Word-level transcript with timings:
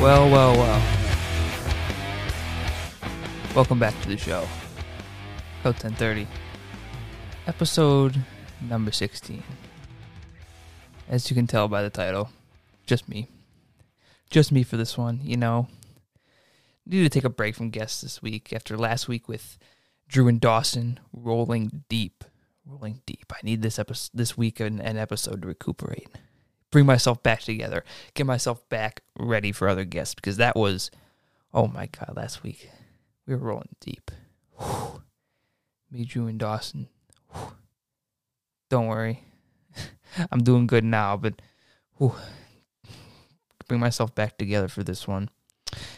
Well, 0.00 0.30
well, 0.30 0.56
well. 0.56 0.82
Welcome 3.54 3.78
back 3.78 4.00
to 4.00 4.08
the 4.08 4.16
show. 4.16 4.48
Code 5.62 5.74
1030. 5.74 6.26
Episode 7.46 8.18
number 8.62 8.92
16. 8.92 9.42
As 11.06 11.28
you 11.28 11.34
can 11.34 11.46
tell 11.46 11.68
by 11.68 11.82
the 11.82 11.90
title, 11.90 12.30
just 12.86 13.10
me. 13.10 13.28
Just 14.30 14.50
me 14.50 14.62
for 14.62 14.78
this 14.78 14.96
one, 14.96 15.20
you 15.22 15.36
know. 15.36 15.68
Need 16.86 17.02
to 17.02 17.10
take 17.10 17.24
a 17.24 17.28
break 17.28 17.54
from 17.54 17.68
guests 17.68 18.00
this 18.00 18.22
week 18.22 18.54
after 18.54 18.78
last 18.78 19.06
week 19.06 19.28
with 19.28 19.58
Drew 20.08 20.28
and 20.28 20.40
Dawson 20.40 20.98
rolling 21.12 21.84
deep. 21.90 22.24
Rolling 22.64 23.02
deep. 23.04 23.30
I 23.34 23.40
need 23.42 23.60
this 23.60 23.78
episode 23.78 24.12
this 24.14 24.34
week 24.34 24.60
an, 24.60 24.80
an 24.80 24.96
episode 24.96 25.42
to 25.42 25.48
recuperate 25.48 26.08
bring 26.70 26.86
myself 26.86 27.22
back 27.22 27.40
together, 27.42 27.84
get 28.14 28.26
myself 28.26 28.66
back 28.68 29.02
ready 29.18 29.52
for 29.52 29.68
other 29.68 29.84
guests 29.84 30.14
because 30.14 30.36
that 30.36 30.56
was, 30.56 30.90
oh 31.52 31.66
my 31.66 31.86
god, 31.86 32.16
last 32.16 32.42
week 32.42 32.70
we 33.26 33.34
were 33.34 33.40
rolling 33.40 33.76
deep. 33.80 34.10
Whew. 34.58 35.02
Me, 35.90 36.04
Drew, 36.04 36.26
and 36.26 36.38
Dawson. 36.38 36.88
Whew. 37.32 37.52
Don't 38.68 38.86
worry, 38.86 39.24
I'm 40.30 40.44
doing 40.44 40.66
good 40.66 40.84
now, 40.84 41.16
but 41.16 41.42
whew, 41.98 42.14
bring 43.66 43.80
myself 43.80 44.14
back 44.14 44.38
together 44.38 44.68
for 44.68 44.82
this 44.82 45.06
one. 45.06 45.30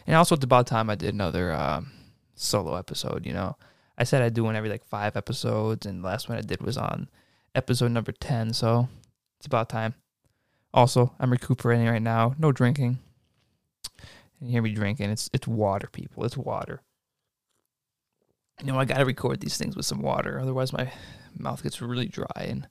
And 0.06 0.16
also, 0.16 0.34
it's 0.34 0.44
about 0.44 0.66
time 0.66 0.90
I 0.90 0.94
did 0.94 1.14
another 1.14 1.52
um, 1.52 1.92
solo 2.34 2.74
episode. 2.76 3.24
You 3.26 3.32
know, 3.32 3.56
I 3.96 4.04
said 4.04 4.22
I'd 4.22 4.34
do 4.34 4.44
one 4.44 4.56
every 4.56 4.68
like 4.68 4.84
five 4.84 5.16
episodes, 5.16 5.86
and 5.86 6.02
the 6.02 6.06
last 6.06 6.28
one 6.28 6.38
I 6.38 6.42
did 6.42 6.60
was 6.60 6.76
on 6.76 7.08
episode 7.54 7.92
number 7.92 8.12
ten. 8.12 8.52
So 8.52 8.88
it's 9.38 9.46
about 9.46 9.68
time. 9.68 9.94
Also, 10.74 11.12
I'm 11.20 11.30
recuperating 11.30 11.86
right 11.86 12.02
now. 12.02 12.34
No 12.38 12.52
drinking. 12.52 12.98
And 14.40 14.48
you 14.48 14.52
hear 14.52 14.62
me 14.62 14.72
drinking. 14.72 15.10
It's 15.10 15.28
it's 15.32 15.46
water, 15.46 15.88
people. 15.92 16.24
It's 16.24 16.36
water. 16.36 16.80
You 18.60 18.72
know, 18.72 18.78
I 18.78 18.84
gotta 18.84 19.04
record 19.04 19.40
these 19.40 19.56
things 19.56 19.76
with 19.76 19.86
some 19.86 20.02
water, 20.02 20.38
otherwise 20.40 20.72
my 20.72 20.90
mouth 21.36 21.62
gets 21.62 21.80
really 21.82 22.06
dry, 22.06 22.26
and 22.36 22.68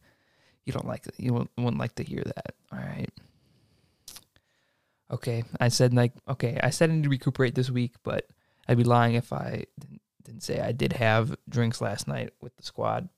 you 0.66 0.73
don't 0.73 0.88
like. 0.88 1.05
You 1.17 1.33
wouldn't, 1.33 1.52
wouldn't 1.57 1.79
like 1.79 1.95
to 1.95 2.03
hear 2.03 2.23
that. 2.23 2.55
All 2.72 2.79
right. 2.79 3.09
Okay, 5.11 5.44
I 5.59 5.67
said 5.67 5.94
like 5.94 6.13
okay, 6.27 6.59
I 6.63 6.69
said 6.69 6.89
I 6.89 6.94
need 6.94 7.03
to 7.03 7.09
recuperate 7.09 7.55
this 7.55 7.69
week, 7.69 7.95
but 8.03 8.27
I'd 8.67 8.77
be 8.77 8.83
lying 8.83 9.16
if 9.16 9.33
I 9.33 9.66
didn't, 9.77 10.02
didn't 10.23 10.44
say 10.44 10.61
I 10.61 10.72
did 10.72 10.94
have 10.94 11.35
drinks 11.49 11.81
last 11.81 12.07
night 12.07 12.31
with 12.41 12.55
the 12.55 12.63
squad. 12.63 13.09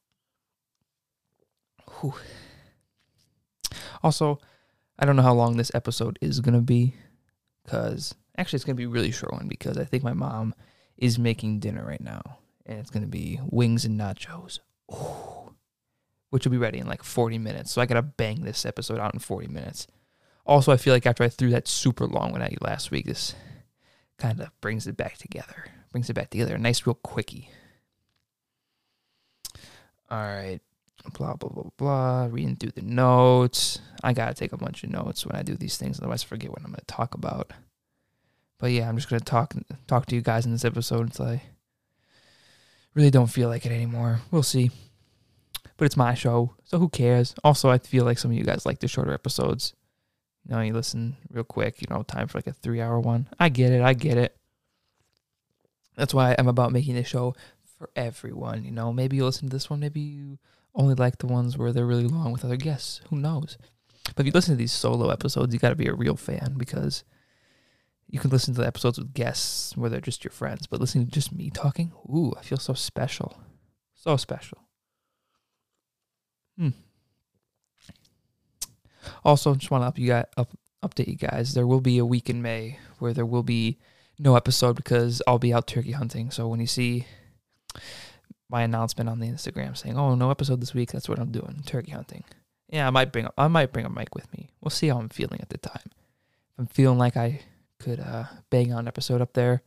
Whew. 2.00 2.16
Also, 4.02 4.40
I 4.98 5.06
don't 5.06 5.16
know 5.16 5.24
how 5.24 5.34
long 5.34 5.58
this 5.58 5.72
episode 5.74 6.20
is 6.22 6.40
going 6.40 6.54
to 6.54 6.62
be 6.62 6.96
because 7.64 8.14
actually 8.38 8.58
it's 8.58 8.66
going 8.66 8.76
to 8.76 8.82
be 8.82 8.86
a 8.86 8.90
really 8.90 9.12
short 9.12 9.34
one 9.34 9.48
because 9.48 9.78
I 9.78 9.86
think 9.86 10.04
my 10.04 10.14
mom 10.14 10.54
is 10.98 11.18
making 11.18 11.60
dinner 11.60 11.84
right 11.86 12.02
now 12.02 12.22
and 12.66 12.80
it's 12.80 12.92
going 12.92 13.04
to 13.04 13.10
be 13.10 13.40
wings 13.50 13.86
and 13.86 14.00
nachos. 14.00 14.60
Ooh, 14.92 15.54
which 16.30 16.46
will 16.46 16.52
be 16.52 16.58
ready 16.58 16.80
in 16.80 16.88
like 16.88 17.04
40 17.04 17.38
minutes. 17.40 17.72
So 17.72 17.82
I 17.82 17.86
got 17.86 17.96
to 17.96 18.02
bang 18.02 18.44
this 18.44 18.66
episode 18.66 19.00
out 19.00 19.14
in 19.14 19.20
40 19.20 19.48
minutes. 19.48 19.88
Also, 20.46 20.72
I 20.72 20.78
feel 20.78 20.94
like 20.94 21.06
after 21.06 21.24
I 21.24 21.30
threw 21.30 21.50
that 21.52 21.68
super 21.68 22.06
long 22.06 22.32
one 22.32 22.42
at 22.42 22.52
you 22.52 22.58
last 22.62 22.92
week, 22.92 23.06
this 23.06 23.34
kind 24.18 24.42
of 24.42 24.50
brings 24.62 24.88
it 24.88 24.98
back 24.98 25.18
together. 25.18 25.66
Brings 25.92 26.10
it 26.10 26.14
back 26.14 26.30
together. 26.30 26.56
A 26.56 26.60
nice, 26.60 26.86
real 26.86 26.96
quickie. 26.96 27.50
All 30.10 30.22
right 30.22 30.60
blah 31.14 31.36
blah 31.36 31.50
blah 31.50 31.70
blah 31.78 32.28
reading 32.32 32.56
through 32.56 32.72
the 32.72 32.82
notes. 32.82 33.80
I 34.04 34.14
gotta 34.14 34.34
take 34.34 34.54
a 34.54 34.58
bunch 34.58 34.84
of 34.84 34.90
notes 34.90 35.26
when 35.26 35.36
i 35.36 35.44
do 35.44 35.56
these 35.56 35.78
things 35.78 36.00
otherwise 36.00 36.24
i 36.24 36.28
forget 36.28 36.50
what 36.50 36.62
i'm 36.64 36.72
gonna 36.72 36.84
talk 36.88 37.14
about. 37.14 37.52
But 38.60 38.72
yeah 38.72 38.88
i'm 38.88 38.96
just 38.96 39.10
gonna 39.10 39.20
talk 39.20 39.54
talk 39.88 40.06
to 40.08 40.16
you 40.16 40.22
guys 40.22 40.46
in 40.46 40.52
this 40.52 40.66
episode 40.66 41.02
until 41.02 41.26
i 41.28 41.42
really 42.94 43.12
don't 43.12 43.28
feel 43.28 43.50
like 43.50 43.66
it 43.66 43.72
anymore. 43.72 44.20
We'll 44.32 44.44
see. 44.44 44.72
But 45.78 45.86
it's 45.86 45.98
my 45.98 46.14
show 46.14 46.56
so 46.64 46.80
who 46.80 46.90
cares? 46.90 47.36
Also 47.44 47.70
i 47.70 47.78
feel 47.78 48.06
like 48.06 48.18
some 48.18 48.32
of 48.32 48.38
you 48.38 48.44
guys 48.44 48.66
like 48.66 48.80
the 48.80 48.88
shorter 48.88 49.14
episodes. 49.14 49.74
You 50.46 50.56
know 50.56 50.62
you 50.62 50.74
listen 50.74 51.18
real 51.30 51.44
quick 51.44 51.82
you 51.82 51.88
know 51.90 52.04
time 52.04 52.28
for 52.28 52.38
like 52.38 52.48
a 52.48 52.54
three 52.54 52.82
hour 52.82 53.00
one. 53.00 53.28
I 53.40 53.50
get 53.50 53.72
it 53.72 53.82
i 53.82 53.94
get 53.94 54.18
it. 54.18 54.38
That's 55.96 56.14
why 56.14 56.36
i'm 56.40 56.48
about 56.48 56.72
making 56.72 56.96
this 56.96 57.08
show 57.08 57.36
for 57.78 57.90
everyone 57.96 58.64
you 58.64 58.72
know. 58.72 58.94
Maybe 58.94 59.18
you 59.18 59.26
listen 59.26 59.50
to 59.50 59.56
this 59.56 59.70
one 59.70 59.82
maybe 59.82 60.00
you 60.00 60.38
only 60.76 60.96
like 60.96 61.18
the 61.20 61.28
ones 61.28 61.58
where 61.58 61.72
they're 61.72 61.86
really 61.86 62.08
long 62.08 62.32
with 62.32 62.46
other 62.46 62.58
guests. 62.58 63.02
Who 63.10 63.18
knows? 63.18 63.58
But 64.16 64.22
if 64.22 64.26
you 64.28 64.32
listen 64.32 64.54
to 64.54 64.58
these 64.58 64.72
solo 64.72 65.10
episodes, 65.10 65.54
you 65.54 65.60
got 65.60 65.70
to 65.70 65.76
be 65.76 65.88
a 65.88 65.94
real 65.94 66.16
fan 66.16 66.56
because 66.58 67.04
you 68.08 68.20
can 68.20 68.32
listen 68.32 68.54
to 68.54 68.62
the 68.62 68.68
episodes 68.68 69.00
with 69.00 69.14
guests 69.14 69.78
where 69.78 69.90
they're 69.90 70.02
just 70.02 70.24
your 70.24 70.32
friends. 70.32 70.68
But 70.68 70.80
listening 70.80 71.06
to 71.06 71.12
just 71.12 71.34
me 71.34 71.50
talking, 71.50 71.92
ooh, 72.10 72.34
I 72.38 72.44
feel 72.44 72.58
so 72.58 72.74
special. 72.74 73.38
So 73.96 74.18
special. 74.18 74.60
Hmm. 76.58 76.70
Also, 79.24 79.56
just 79.56 79.72
want 79.72 79.84
to 79.84 79.88
up 79.88 79.98
you 79.98 80.08
guys, 80.08 80.26
up, 80.38 80.52
update 80.84 81.08
you 81.08 81.16
guys. 81.16 81.54
There 81.54 81.68
will 81.68 81.82
be 81.82 81.98
a 81.98 82.06
week 82.06 82.30
in 82.30 82.42
May 82.42 82.80
where 83.00 83.14
there 83.14 83.26
will 83.26 83.44
be 83.44 83.80
no 84.20 84.36
episode 84.36 84.76
because 84.76 85.22
I'll 85.28 85.40
be 85.40 85.54
out 85.54 85.68
turkey 85.68 85.92
hunting. 85.92 86.32
So 86.32 86.48
when 86.48 86.60
you 86.60 86.68
see 86.68 87.08
my 88.54 88.62
announcement 88.62 89.10
on 89.10 89.20
the 89.20 89.28
Instagram 89.28 89.76
saying, 89.76 89.98
"Oh, 89.98 90.14
no 90.14 90.30
episode 90.30 90.62
this 90.62 90.76
week. 90.76 90.92
That's 90.92 91.10
what 91.10 91.20
I'm 91.20 91.32
doing, 91.32 91.64
turkey 91.66 91.92
hunting." 91.92 92.24
Yeah, 92.70 92.88
I 92.88 92.92
might 92.92 93.12
bring 93.12 93.28
I 93.36 93.48
might 93.48 93.74
bring 93.74 93.86
a 93.86 93.90
mic 93.90 94.14
with 94.14 94.32
me. 94.32 94.52
We'll 94.62 94.70
see 94.70 94.88
how 94.90 95.00
I'm 95.00 95.10
feeling 95.10 95.42
at 95.42 95.50
the 95.50 95.58
time. 95.58 95.82
If 95.86 96.60
I'm 96.60 96.68
feeling 96.68 97.00
like 97.00 97.18
I 97.18 97.42
could 97.80 98.00
uh, 98.00 98.26
bang 98.52 98.72
on 98.72 98.82
an 98.82 98.88
episode 98.88 99.22
up 99.22 99.34
there, 99.34 99.64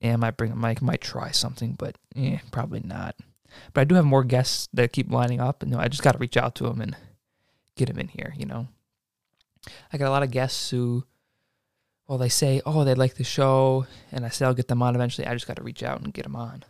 and 0.00 0.12
I 0.12 0.16
might 0.16 0.36
bring 0.36 0.52
a 0.52 0.56
mic. 0.56 0.80
Might 0.80 1.00
try 1.00 1.32
something, 1.32 1.72
but 1.72 1.96
yeah, 2.14 2.38
probably 2.52 2.80
not. 2.80 3.16
But 3.74 3.80
I 3.80 3.84
do 3.84 3.96
have 3.96 4.04
more 4.04 4.22
guests 4.22 4.68
that 4.72 4.92
keep 4.92 5.10
lining 5.10 5.40
up, 5.40 5.62
and 5.62 5.72
you 5.72 5.76
know, 5.76 5.82
I 5.82 5.88
just 5.88 6.04
got 6.04 6.12
to 6.12 6.18
reach 6.18 6.36
out 6.36 6.54
to 6.56 6.64
them 6.64 6.80
and 6.80 6.96
get 7.74 7.88
them 7.88 7.98
in 7.98 8.08
here. 8.08 8.32
You 8.38 8.46
know, 8.46 8.68
I 9.92 9.98
got 9.98 10.08
a 10.08 10.14
lot 10.14 10.22
of 10.22 10.30
guests 10.30 10.70
who, 10.70 11.04
well, 12.06 12.18
they 12.18 12.28
say, 12.28 12.62
"Oh, 12.64 12.84
they 12.84 12.94
like 12.94 13.16
the 13.16 13.24
show," 13.24 13.86
and 14.12 14.24
I 14.24 14.28
say 14.28 14.46
I'll 14.46 14.54
get 14.54 14.68
them 14.68 14.82
on 14.82 14.94
eventually. 14.94 15.26
I 15.26 15.34
just 15.34 15.48
got 15.48 15.56
to 15.56 15.64
reach 15.64 15.82
out 15.82 16.00
and 16.00 16.14
get 16.14 16.22
them 16.22 16.36
on. 16.36 16.64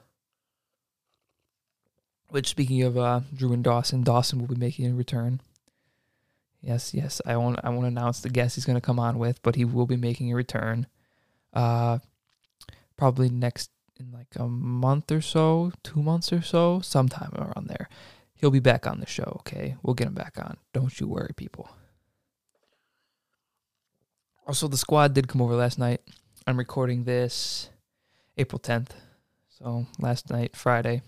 Which, 2.30 2.48
speaking 2.48 2.82
of 2.82 2.96
uh, 2.96 3.20
Drew 3.34 3.52
and 3.52 3.64
Dawson, 3.64 4.04
Dawson 4.04 4.38
will 4.38 4.46
be 4.46 4.54
making 4.54 4.90
a 4.90 4.94
return. 4.94 5.40
Yes, 6.62 6.94
yes, 6.94 7.20
I 7.26 7.36
won't. 7.36 7.58
I 7.64 7.70
won't 7.70 7.86
announce 7.86 8.20
the 8.20 8.28
guest 8.28 8.54
he's 8.54 8.64
going 8.64 8.76
to 8.76 8.80
come 8.80 9.00
on 9.00 9.18
with, 9.18 9.42
but 9.42 9.56
he 9.56 9.64
will 9.64 9.86
be 9.86 9.96
making 9.96 10.30
a 10.30 10.36
return. 10.36 10.86
Uh, 11.52 11.98
probably 12.96 13.28
next 13.28 13.70
in 13.98 14.12
like 14.12 14.28
a 14.36 14.46
month 14.46 15.10
or 15.10 15.20
so, 15.20 15.72
two 15.82 16.02
months 16.02 16.32
or 16.32 16.40
so, 16.40 16.80
sometime 16.80 17.32
around 17.34 17.66
there. 17.66 17.88
He'll 18.34 18.50
be 18.50 18.60
back 18.60 18.86
on 18.86 19.00
the 19.00 19.06
show. 19.06 19.38
Okay, 19.40 19.76
we'll 19.82 19.94
get 19.94 20.06
him 20.06 20.14
back 20.14 20.38
on. 20.38 20.56
Don't 20.72 21.00
you 21.00 21.08
worry, 21.08 21.32
people. 21.36 21.68
Also, 24.46 24.68
the 24.68 24.76
squad 24.76 25.14
did 25.14 25.28
come 25.28 25.42
over 25.42 25.54
last 25.54 25.78
night. 25.78 26.00
I'm 26.46 26.58
recording 26.58 27.04
this 27.04 27.70
April 28.36 28.58
10th, 28.58 28.90
so 29.48 29.86
last 29.98 30.30
night, 30.30 30.54
Friday 30.54 31.02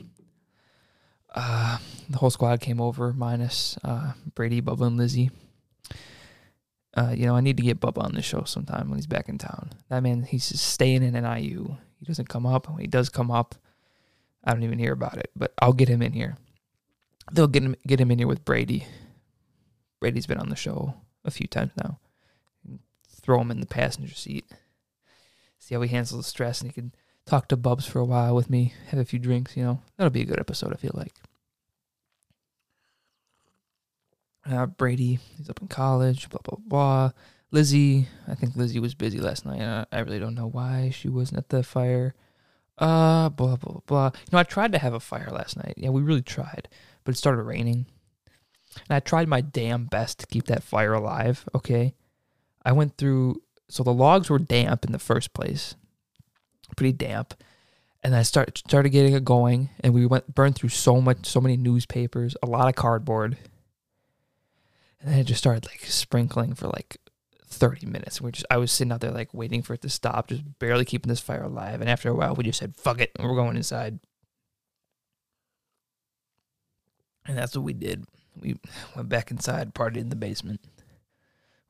uh, 1.34 1.78
the 2.09 2.19
whole 2.19 2.31
squad 2.31 2.60
came 2.60 2.81
over, 2.81 3.12
minus 3.12 3.78
uh, 3.84 4.12
Brady, 4.34 4.60
Bubba, 4.60 4.87
and 4.87 4.97
Lizzie. 4.97 5.31
Uh, 6.94 7.15
you 7.16 7.25
know, 7.25 7.34
I 7.34 7.41
need 7.41 7.56
to 7.56 7.62
get 7.62 7.81
Bubba 7.81 8.04
on 8.04 8.12
the 8.12 8.22
show 8.22 8.44
sometime 8.44 8.91
when 8.91 8.98
he's 8.98 9.06
back 9.06 9.28
in 9.28 9.38
town. 9.38 9.71
That 9.88 10.03
man, 10.03 10.25
he's 10.25 10.50
just 10.50 10.65
staying 10.65 11.03
in 11.03 11.15
an 11.15 11.25
IU. 11.25 11.76
He 11.98 12.06
doesn't 12.06 12.28
come 12.28 12.44
up. 12.44 12.69
When 12.69 12.81
he 12.81 12.87
does 12.87 13.09
come 13.09 13.31
up, 13.31 13.54
I 14.44 14.53
don't 14.53 14.62
even 14.62 14.78
hear 14.78 14.92
about 14.92 15.16
it. 15.16 15.31
But 15.34 15.54
I'll 15.60 15.72
get 15.72 15.88
him 15.88 16.03
in 16.03 16.12
here. 16.12 16.37
They'll 17.33 17.47
get 17.47 17.62
him 17.62 17.77
get 17.86 18.01
him 18.01 18.10
in 18.10 18.18
here 18.18 18.27
with 18.27 18.45
Brady. 18.45 18.86
Brady's 20.01 20.27
been 20.27 20.39
on 20.39 20.51
the 20.51 20.57
show 20.57 20.95
a 21.24 21.30
few 21.30 21.47
times 21.47 21.71
now. 21.77 21.98
Throw 23.22 23.41
him 23.41 23.53
in 23.53 23.60
the 23.60 23.66
passenger 23.66 24.15
seat. 24.15 24.45
See 25.60 25.74
how 25.74 25.80
he 25.80 25.89
handles 25.89 26.10
the 26.10 26.28
stress, 26.28 26.60
and 26.60 26.71
he 26.71 26.74
can 26.74 26.92
talk 27.33 27.49
to 27.49 27.57
Bubs 27.57 27.87
for 27.87 27.99
a 27.99 28.05
while 28.05 28.34
with 28.34 28.51
me, 28.51 28.75
have 28.89 29.01
a 29.01 29.07
few 29.07 29.19
drinks, 29.19 29.57
you 29.57 29.65
know. 29.65 29.81
That'll 29.97 30.11
be 30.11 30.21
a 30.21 30.27
good 30.27 30.39
episode, 30.39 30.71
I 30.71 30.77
feel 30.77 30.93
like. 30.93 31.15
Uh, 34.45 34.67
Brady, 34.67 35.19
he's 35.39 35.49
up 35.49 35.63
in 35.63 35.69
college, 35.69 36.29
blah, 36.29 36.41
blah, 36.45 36.59
blah. 36.67 37.11
Lizzie, 37.51 38.07
I 38.29 38.34
think 38.34 38.55
Lizzie 38.55 38.81
was 38.81 38.95
busy 38.95 39.19
last 39.19 39.47
night. 39.47 39.63
I, 39.63 39.87
I 39.91 40.01
really 40.01 40.19
don't 40.19 40.34
know 40.34 40.47
why 40.47 40.91
she 40.91 41.09
wasn't 41.09 41.39
at 41.39 41.49
the 41.49 41.63
fire. 41.63 42.15
Uh, 42.77 43.31
blah, 43.31 43.57
blah, 43.57 43.81
blah. 43.87 44.11
You 44.15 44.29
know, 44.33 44.39
I 44.39 44.43
tried 44.43 44.73
to 44.73 44.79
have 44.79 44.93
a 44.93 45.01
fire 45.01 45.31
last 45.33 45.57
night. 45.57 45.75
Yeah, 45.79 45.89
we 45.89 46.03
really 46.03 46.21
tried, 46.21 46.69
but 47.03 47.15
it 47.15 47.19
started 47.19 47.45
raining. 47.45 47.87
And 48.89 48.97
I 48.97 49.01
tried 49.01 49.29
my 49.29 49.41
damn 49.41 49.87
best 49.87 50.19
to 50.19 50.27
keep 50.27 50.49
that 50.49 50.63
fire 50.63 50.93
alive, 50.93 51.49
okay? 51.55 51.95
I 52.63 52.73
went 52.73 52.99
through, 52.99 53.41
so 53.71 53.83
the 53.83 53.95
logs 53.95 54.29
were 54.29 54.39
damp 54.39 54.84
in 54.84 54.93
the 54.93 54.99
first 54.99 55.33
place 55.33 55.77
pretty 56.77 56.92
damp. 56.92 57.34
And 58.04 58.16
I 58.16 58.22
start 58.22 58.59
started 58.59 58.91
getting 58.91 59.15
it 59.15 59.24
going, 59.24 59.71
and 59.80 59.95
we 59.95 60.07
went 60.07 60.34
burned 60.34 60.57
through 60.57 60.71
so 60.71 61.01
much, 61.01 61.24
so 61.27 61.41
many 61.41 61.57
newspapers, 61.57 62.36
a 62.42 62.47
lot 62.47 62.69
of 62.69 62.74
cardboard, 62.74 63.36
and 65.01 65.13
then 65.13 65.21
it 65.21 65.24
just 65.24 65.39
started 65.39 65.66
like 65.66 65.84
sprinkling 65.84 66.54
for 66.54 66.66
like 66.66 66.97
30 67.47 67.86
minutes. 67.86 68.21
We're 68.21 68.33
just 68.33 68.47
I 68.51 68.57
was 68.57 68.72
sitting 68.72 68.92
out 68.92 69.01
there 69.01 69.13
like 69.13 69.33
waiting 69.33 69.63
for 69.63 69.74
it 69.74 69.83
to 69.83 69.89
stop, 69.89 70.28
just 70.28 70.42
barely 70.59 70.84
keeping 70.84 71.10
this 71.10 71.21
fire 71.21 71.45
alive. 71.45 71.80
And 71.80 71.89
after 71.89 72.09
a 72.09 72.15
while, 72.15 72.34
we 72.34 72.45
just 72.45 72.59
said, 72.59 72.74
"Fuck 72.77 73.01
it," 73.01 73.13
we're 73.21 73.36
going 73.36 73.57
inside. 73.57 74.01
And 77.24 77.39
that's 77.39 77.54
what 77.54 77.65
we 77.65 77.72
did. 77.72 78.04
We 78.41 78.59
went 78.97 79.09
back 79.09 79.30
inside, 79.30 79.74
partied 79.74 79.97
in 79.98 80.09
the 80.09 80.16
basement, 80.16 80.60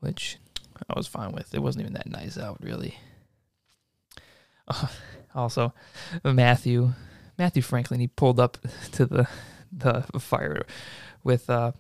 which 0.01 0.39
I 0.89 0.95
was 0.97 1.07
fine 1.07 1.33
with. 1.33 1.55
It 1.55 1.63
wasn't 1.63 1.83
even 1.83 1.95
that 1.95 2.09
nice 2.09 2.39
out, 2.39 2.59
really. 2.63 2.97
Also, 5.35 5.73
Matthew, 6.23 6.93
Matthew 7.39 7.63
Franklin, 7.63 8.01
he 8.01 8.07
pulled 8.07 8.39
up 8.39 8.59
to 8.93 9.07
the 9.07 9.27
the 9.73 10.03
fire 10.19 10.67
with 11.25 11.49
uh, 11.49 11.73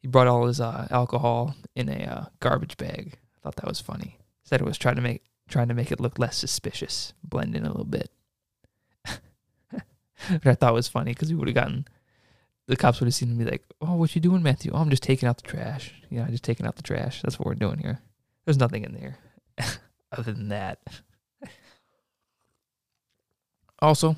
he 0.00 0.06
brought 0.06 0.28
all 0.28 0.46
his 0.46 0.60
uh, 0.60 0.86
alcohol 0.90 1.56
in 1.74 1.88
a 1.88 2.04
uh, 2.04 2.24
garbage 2.40 2.76
bag. 2.76 3.18
I 3.36 3.40
thought 3.42 3.56
that 3.56 3.66
was 3.66 3.80
funny. 3.80 4.18
Said 4.44 4.60
it 4.60 4.64
was 4.64 4.78
trying 4.78 4.96
to 4.96 5.02
make 5.02 5.24
trying 5.48 5.68
to 5.68 5.74
make 5.74 5.90
it 5.90 6.00
look 6.00 6.18
less 6.18 6.36
suspicious, 6.36 7.14
blend 7.24 7.56
in 7.56 7.64
a 7.64 7.68
little 7.68 7.84
bit. 7.84 8.10
but 9.04 10.46
I 10.46 10.54
thought 10.54 10.74
was 10.74 10.88
funny 10.88 11.12
because 11.12 11.30
we 11.30 11.36
would 11.36 11.48
have 11.48 11.54
gotten 11.54 11.88
the 12.66 12.76
cops 12.76 13.00
would 13.00 13.06
have 13.06 13.14
seen 13.14 13.36
be 13.36 13.44
like, 13.44 13.64
"Oh, 13.80 13.96
what 13.96 14.14
you 14.14 14.20
doing, 14.20 14.42
Matthew? 14.42 14.70
Oh, 14.72 14.78
I'm 14.78 14.90
just 14.90 15.02
taking 15.02 15.28
out 15.28 15.38
the 15.38 15.48
trash. 15.48 15.92
You 16.10 16.20
know, 16.20 16.26
just 16.26 16.44
taking 16.44 16.66
out 16.66 16.76
the 16.76 16.82
trash. 16.82 17.22
That's 17.22 17.38
what 17.38 17.46
we're 17.46 17.54
doing 17.54 17.78
here. 17.78 18.00
There's 18.44 18.58
nothing 18.58 18.84
in 18.84 18.94
there 18.94 19.18
other 20.12 20.32
than 20.32 20.50
that." 20.50 20.78
Also, 23.80 24.16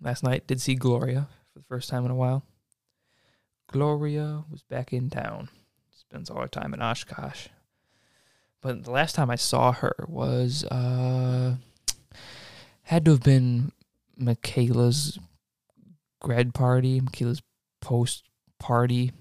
last 0.00 0.22
night 0.22 0.46
did 0.46 0.60
see 0.60 0.74
Gloria 0.74 1.28
for 1.52 1.58
the 1.58 1.64
first 1.66 1.88
time 1.88 2.04
in 2.04 2.10
a 2.10 2.16
while. 2.16 2.42
Gloria 3.70 4.44
was 4.50 4.62
back 4.62 4.92
in 4.92 5.10
town. 5.10 5.48
Spends 5.92 6.30
all 6.30 6.40
her 6.40 6.48
time 6.48 6.74
in 6.74 6.82
Oshkosh. 6.82 7.48
But 8.60 8.84
the 8.84 8.90
last 8.90 9.14
time 9.14 9.30
I 9.30 9.36
saw 9.36 9.72
her 9.72 10.06
was 10.08 10.64
uh 10.64 11.56
had 12.82 13.04
to 13.04 13.12
have 13.12 13.22
been 13.22 13.72
Michaela's 14.16 15.18
grad 16.20 16.54
party, 16.54 17.00
Michaela's 17.00 17.42
post 17.80 18.24
party. 18.58 19.12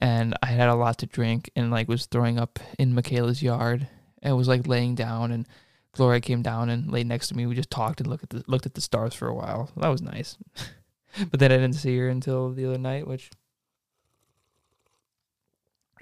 And 0.00 0.36
I 0.42 0.46
had 0.46 0.68
a 0.68 0.74
lot 0.74 0.98
to 0.98 1.06
drink 1.06 1.50
and 1.54 1.70
like 1.70 1.88
was 1.88 2.06
throwing 2.06 2.38
up 2.38 2.58
in 2.78 2.94
Michaela's 2.94 3.42
yard. 3.42 3.88
And 4.22 4.36
was 4.36 4.48
like 4.48 4.66
laying 4.66 4.94
down 4.94 5.32
and 5.32 5.48
Gloria 5.92 6.20
came 6.20 6.42
down 6.42 6.70
and 6.70 6.90
laid 6.90 7.06
next 7.06 7.28
to 7.28 7.36
me. 7.36 7.46
We 7.46 7.54
just 7.54 7.70
talked 7.70 8.00
and 8.00 8.08
looked 8.08 8.24
at 8.24 8.30
the 8.30 8.44
looked 8.46 8.66
at 8.66 8.74
the 8.74 8.80
stars 8.80 9.14
for 9.14 9.28
a 9.28 9.34
while. 9.34 9.70
That 9.76 9.88
was 9.88 10.02
nice. 10.02 10.38
but 11.30 11.38
then 11.38 11.52
I 11.52 11.56
didn't 11.56 11.74
see 11.74 11.96
her 11.98 12.08
until 12.08 12.50
the 12.52 12.64
other 12.64 12.78
night, 12.78 13.06
which 13.06 13.30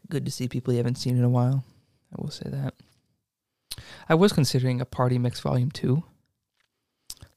good 0.09 0.25
to 0.25 0.31
see 0.31 0.49
people 0.49 0.73
you 0.73 0.79
haven't 0.79 0.99
seen 0.99 1.17
in 1.17 1.25
a 1.25 1.29
while. 1.29 1.65
I 2.13 2.21
will 2.21 2.31
say 2.31 2.49
that. 2.51 2.75
I 4.09 4.15
was 4.15 4.33
considering 4.33 4.81
a 4.81 4.85
party 4.85 5.19
mix 5.19 5.41
volume 5.41 5.71
two 5.71 6.05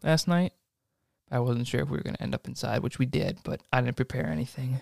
last 0.04 0.28
night. 0.28 0.54
I 1.32 1.40
wasn't 1.40 1.68
sure 1.68 1.82
if 1.82 1.90
we 1.90 1.98
were 1.98 2.04
going 2.04 2.16
to 2.16 2.22
end 2.22 2.36
up 2.36 2.48
inside, 2.48 2.84
which 2.84 3.00
we 3.00 3.06
did, 3.06 3.40
but 3.44 3.62
I 3.72 3.82
didn't 3.82 3.96
prepare 3.96 4.28
anything. 4.28 4.82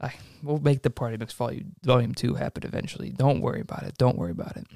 I 0.00 0.14
we'll 0.42 0.58
make 0.58 0.82
the 0.82 0.90
party 0.90 1.18
mix 1.18 1.34
volume 1.34 1.74
volume 1.82 2.14
two 2.14 2.34
happen 2.34 2.64
eventually. 2.64 3.10
Don't 3.10 3.42
worry 3.42 3.60
about 3.60 3.82
it. 3.82 3.98
Don't 3.98 4.16
worry 4.16 4.30
about 4.30 4.56
it. 4.56 4.66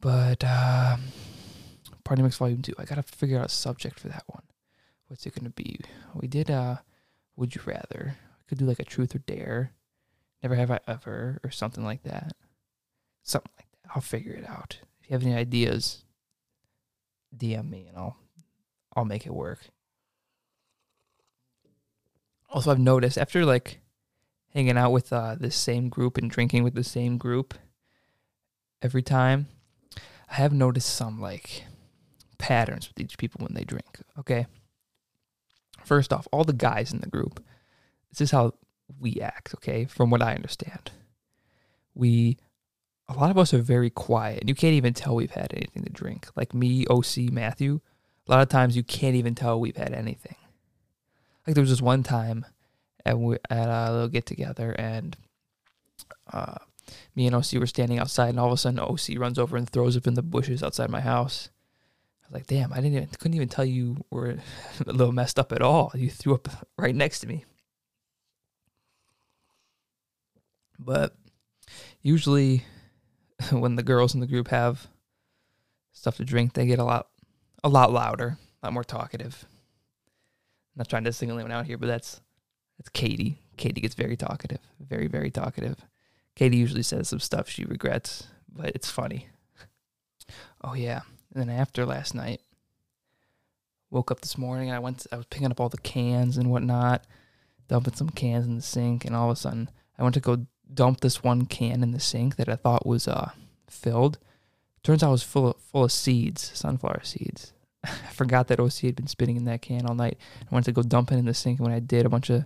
But 0.00 0.42
uh, 0.44 0.96
Party 2.04 2.22
Mix 2.22 2.36
Volume 2.38 2.62
2. 2.62 2.74
I 2.78 2.84
gotta 2.84 3.02
figure 3.02 3.38
out 3.38 3.46
a 3.46 3.50
subject 3.50 4.00
for 4.00 4.08
that 4.08 4.24
one. 4.26 4.42
What's 5.08 5.26
it 5.26 5.34
gonna 5.34 5.50
be? 5.50 5.80
We 6.14 6.28
did 6.28 6.50
uh 6.50 6.76
Would 7.36 7.54
You 7.54 7.62
Rather. 7.64 8.16
I 8.16 8.42
could 8.48 8.58
do 8.58 8.64
like 8.64 8.80
a 8.80 8.84
truth 8.84 9.14
or 9.14 9.18
dare. 9.18 9.72
Never 10.42 10.54
have 10.54 10.70
I 10.70 10.80
ever 10.86 11.40
or 11.44 11.50
something 11.50 11.84
like 11.84 12.02
that. 12.04 12.32
Something 13.22 13.52
like 13.58 13.66
that. 13.70 13.90
I'll 13.94 14.02
figure 14.02 14.32
it 14.32 14.48
out. 14.48 14.78
If 15.02 15.10
you 15.10 15.14
have 15.14 15.22
any 15.22 15.34
ideas, 15.34 16.04
DM 17.36 17.68
me 17.68 17.86
and 17.88 17.96
I'll 17.96 18.16
I'll 18.96 19.04
make 19.04 19.26
it 19.26 19.34
work. 19.34 19.60
Also 22.48 22.70
I've 22.70 22.78
noticed 22.78 23.18
after 23.18 23.44
like 23.44 23.80
hanging 24.54 24.78
out 24.78 24.90
with 24.90 25.12
uh 25.12 25.36
this 25.38 25.54
same 25.54 25.88
group 25.88 26.16
and 26.16 26.30
drinking 26.30 26.64
with 26.64 26.74
the 26.74 26.82
same 26.82 27.18
group 27.18 27.54
every 28.82 29.02
time, 29.02 29.46
I 30.30 30.34
have 30.34 30.52
noticed 30.52 30.94
some 30.94 31.20
like 31.20 31.64
patterns 32.38 32.88
with 32.88 33.00
each 33.04 33.18
people 33.18 33.44
when 33.44 33.54
they 33.54 33.64
drink. 33.64 34.00
Okay. 34.18 34.46
First 35.84 36.12
off, 36.12 36.28
all 36.30 36.44
the 36.44 36.52
guys 36.52 36.92
in 36.92 37.00
the 37.00 37.08
group, 37.08 37.42
this 38.10 38.20
is 38.20 38.30
how 38.30 38.54
we 38.98 39.20
act, 39.20 39.54
okay, 39.56 39.86
from 39.86 40.10
what 40.10 40.22
I 40.22 40.34
understand. 40.34 40.92
We 41.94 42.38
a 43.08 43.14
lot 43.14 43.30
of 43.30 43.38
us 43.38 43.52
are 43.52 43.58
very 43.58 43.90
quiet 43.90 44.40
and 44.40 44.48
you 44.48 44.54
can't 44.54 44.74
even 44.74 44.94
tell 44.94 45.16
we've 45.16 45.32
had 45.32 45.52
anything 45.52 45.82
to 45.82 45.90
drink. 45.90 46.28
Like 46.36 46.54
me, 46.54 46.86
OC, 46.88 47.32
Matthew, 47.32 47.80
a 48.28 48.30
lot 48.30 48.42
of 48.42 48.48
times 48.48 48.76
you 48.76 48.84
can't 48.84 49.16
even 49.16 49.34
tell 49.34 49.58
we've 49.58 49.76
had 49.76 49.92
anything. 49.92 50.36
Like 51.44 51.54
there 51.54 51.62
was 51.62 51.70
this 51.70 51.82
one 51.82 52.04
time 52.04 52.46
at 53.04 53.18
we 53.18 53.36
at 53.48 53.68
a 53.68 53.92
little 53.92 54.08
get 54.08 54.26
together 54.26 54.72
and 54.78 55.16
uh 56.32 56.58
me 57.14 57.26
and 57.26 57.34
OC 57.34 57.54
were 57.54 57.66
standing 57.66 57.98
outside, 57.98 58.30
and 58.30 58.40
all 58.40 58.46
of 58.46 58.52
a 58.52 58.56
sudden 58.56 58.80
OC 58.80 59.18
runs 59.18 59.38
over 59.38 59.56
and 59.56 59.68
throws 59.68 59.96
up 59.96 60.06
in 60.06 60.14
the 60.14 60.22
bushes 60.22 60.62
outside 60.62 60.90
my 60.90 61.00
house. 61.00 61.50
I 62.22 62.26
was 62.26 62.34
like, 62.34 62.46
"Damn, 62.46 62.72
I 62.72 62.76
didn't 62.76 62.94
even 62.94 63.08
couldn't 63.18 63.34
even 63.34 63.48
tell 63.48 63.64
you 63.64 64.04
were 64.10 64.36
a 64.86 64.92
little 64.92 65.12
messed 65.12 65.38
up 65.38 65.52
at 65.52 65.62
all. 65.62 65.92
You 65.94 66.10
threw 66.10 66.34
up 66.34 66.48
right 66.76 66.94
next 66.94 67.20
to 67.20 67.26
me." 67.26 67.44
But 70.78 71.14
usually, 72.02 72.64
when 73.50 73.76
the 73.76 73.82
girls 73.82 74.14
in 74.14 74.20
the 74.20 74.26
group 74.26 74.48
have 74.48 74.86
stuff 75.92 76.16
to 76.16 76.24
drink, 76.24 76.54
they 76.54 76.66
get 76.66 76.78
a 76.78 76.84
lot, 76.84 77.08
a 77.62 77.68
lot 77.68 77.92
louder, 77.92 78.38
a 78.62 78.66
lot 78.66 78.72
more 78.72 78.84
talkative. 78.84 79.44
I'm 80.74 80.80
not 80.80 80.88
trying 80.88 81.04
to 81.04 81.12
single 81.12 81.38
anyone 81.38 81.52
out 81.52 81.66
here, 81.66 81.78
but 81.78 81.86
that's 81.86 82.20
that's 82.78 82.88
Katie. 82.88 83.42
Katie 83.56 83.82
gets 83.82 83.94
very 83.94 84.16
talkative, 84.16 84.60
very 84.80 85.06
very 85.06 85.30
talkative. 85.30 85.76
Katie 86.34 86.56
usually 86.56 86.82
says 86.82 87.08
some 87.08 87.20
stuff 87.20 87.48
she 87.48 87.64
regrets, 87.64 88.28
but 88.50 88.72
it's 88.74 88.90
funny. 88.90 89.28
Oh 90.62 90.74
yeah. 90.74 91.00
And 91.32 91.48
then 91.48 91.50
after 91.50 91.86
last 91.86 92.14
night, 92.14 92.40
woke 93.90 94.10
up 94.10 94.20
this 94.20 94.38
morning 94.38 94.70
I 94.70 94.78
went 94.78 95.00
to, 95.00 95.08
I 95.12 95.16
was 95.16 95.26
picking 95.26 95.50
up 95.50 95.60
all 95.60 95.68
the 95.68 95.78
cans 95.78 96.36
and 96.36 96.50
whatnot, 96.50 97.04
dumping 97.68 97.94
some 97.94 98.10
cans 98.10 98.46
in 98.46 98.56
the 98.56 98.62
sink, 98.62 99.04
and 99.04 99.14
all 99.14 99.30
of 99.30 99.36
a 99.36 99.40
sudden 99.40 99.70
I 99.98 100.02
went 100.02 100.14
to 100.14 100.20
go 100.20 100.46
dump 100.72 101.00
this 101.00 101.22
one 101.22 101.46
can 101.46 101.82
in 101.82 101.90
the 101.90 102.00
sink 102.00 102.36
that 102.36 102.48
I 102.48 102.56
thought 102.56 102.86
was 102.86 103.08
uh 103.08 103.30
filled. 103.68 104.18
Turns 104.82 105.02
out 105.02 105.08
it 105.08 105.12
was 105.12 105.22
full 105.22 105.48
of 105.50 105.56
full 105.56 105.84
of 105.84 105.92
seeds, 105.92 106.50
sunflower 106.54 107.02
seeds. 107.04 107.52
I 107.84 108.12
forgot 108.12 108.48
that 108.48 108.60
OC 108.60 108.78
had 108.80 108.96
been 108.96 109.06
spitting 109.06 109.36
in 109.36 109.44
that 109.44 109.62
can 109.62 109.86
all 109.86 109.94
night. 109.94 110.18
I 110.40 110.54
went 110.54 110.66
to 110.66 110.72
go 110.72 110.82
dump 110.82 111.12
it 111.12 111.18
in 111.18 111.24
the 111.26 111.34
sink, 111.34 111.58
and 111.58 111.66
when 111.66 111.74
I 111.74 111.80
did, 111.80 112.06
a 112.06 112.10
bunch 112.10 112.30
of 112.30 112.44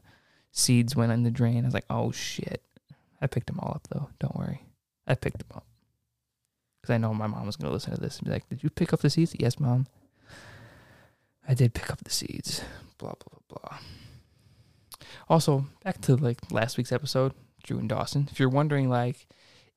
seeds 0.53 0.97
went 0.97 1.13
in 1.13 1.23
the 1.23 1.31
drain. 1.31 1.65
I 1.65 1.67
was 1.67 1.75
like, 1.75 1.87
"Oh 1.91 2.13
shit!" 2.13 2.63
I 3.25 3.27
picked 3.27 3.47
them 3.47 3.59
all 3.59 3.73
up 3.75 3.89
though. 3.91 4.11
Don't 4.21 4.37
worry. 4.37 4.63
I 5.07 5.15
picked 5.15 5.39
them 5.39 5.49
up. 5.57 5.67
Because 6.81 6.93
I 6.93 6.99
know 6.99 7.15
my 7.15 7.27
mom 7.27 7.47
was 7.47 7.57
going 7.57 7.71
to 7.71 7.73
listen 7.73 7.95
to 7.95 8.01
this 8.01 8.19
and 8.19 8.27
be 8.27 8.33
like, 8.33 8.47
Did 8.51 8.63
you 8.63 8.69
pick 8.69 8.93
up 8.93 9.01
the 9.01 9.09
seeds? 9.09 9.35
Yes, 9.39 9.59
mom. 9.59 9.87
I 11.49 11.55
did 11.55 11.73
pick 11.73 11.91
up 11.91 12.05
the 12.05 12.11
seeds. 12.11 12.63
Blah, 12.99 13.15
blah, 13.15 13.39
blah, 13.49 13.59
blah. 13.63 13.79
Also, 15.29 15.65
back 15.83 16.03
to 16.03 16.17
like 16.17 16.53
last 16.53 16.77
week's 16.77 16.93
episode, 16.93 17.33
Drew 17.63 17.79
and 17.79 17.89
Dawson. 17.89 18.29
If 18.31 18.39
you're 18.39 18.51
wondering, 18.51 18.91
like, 18.91 19.27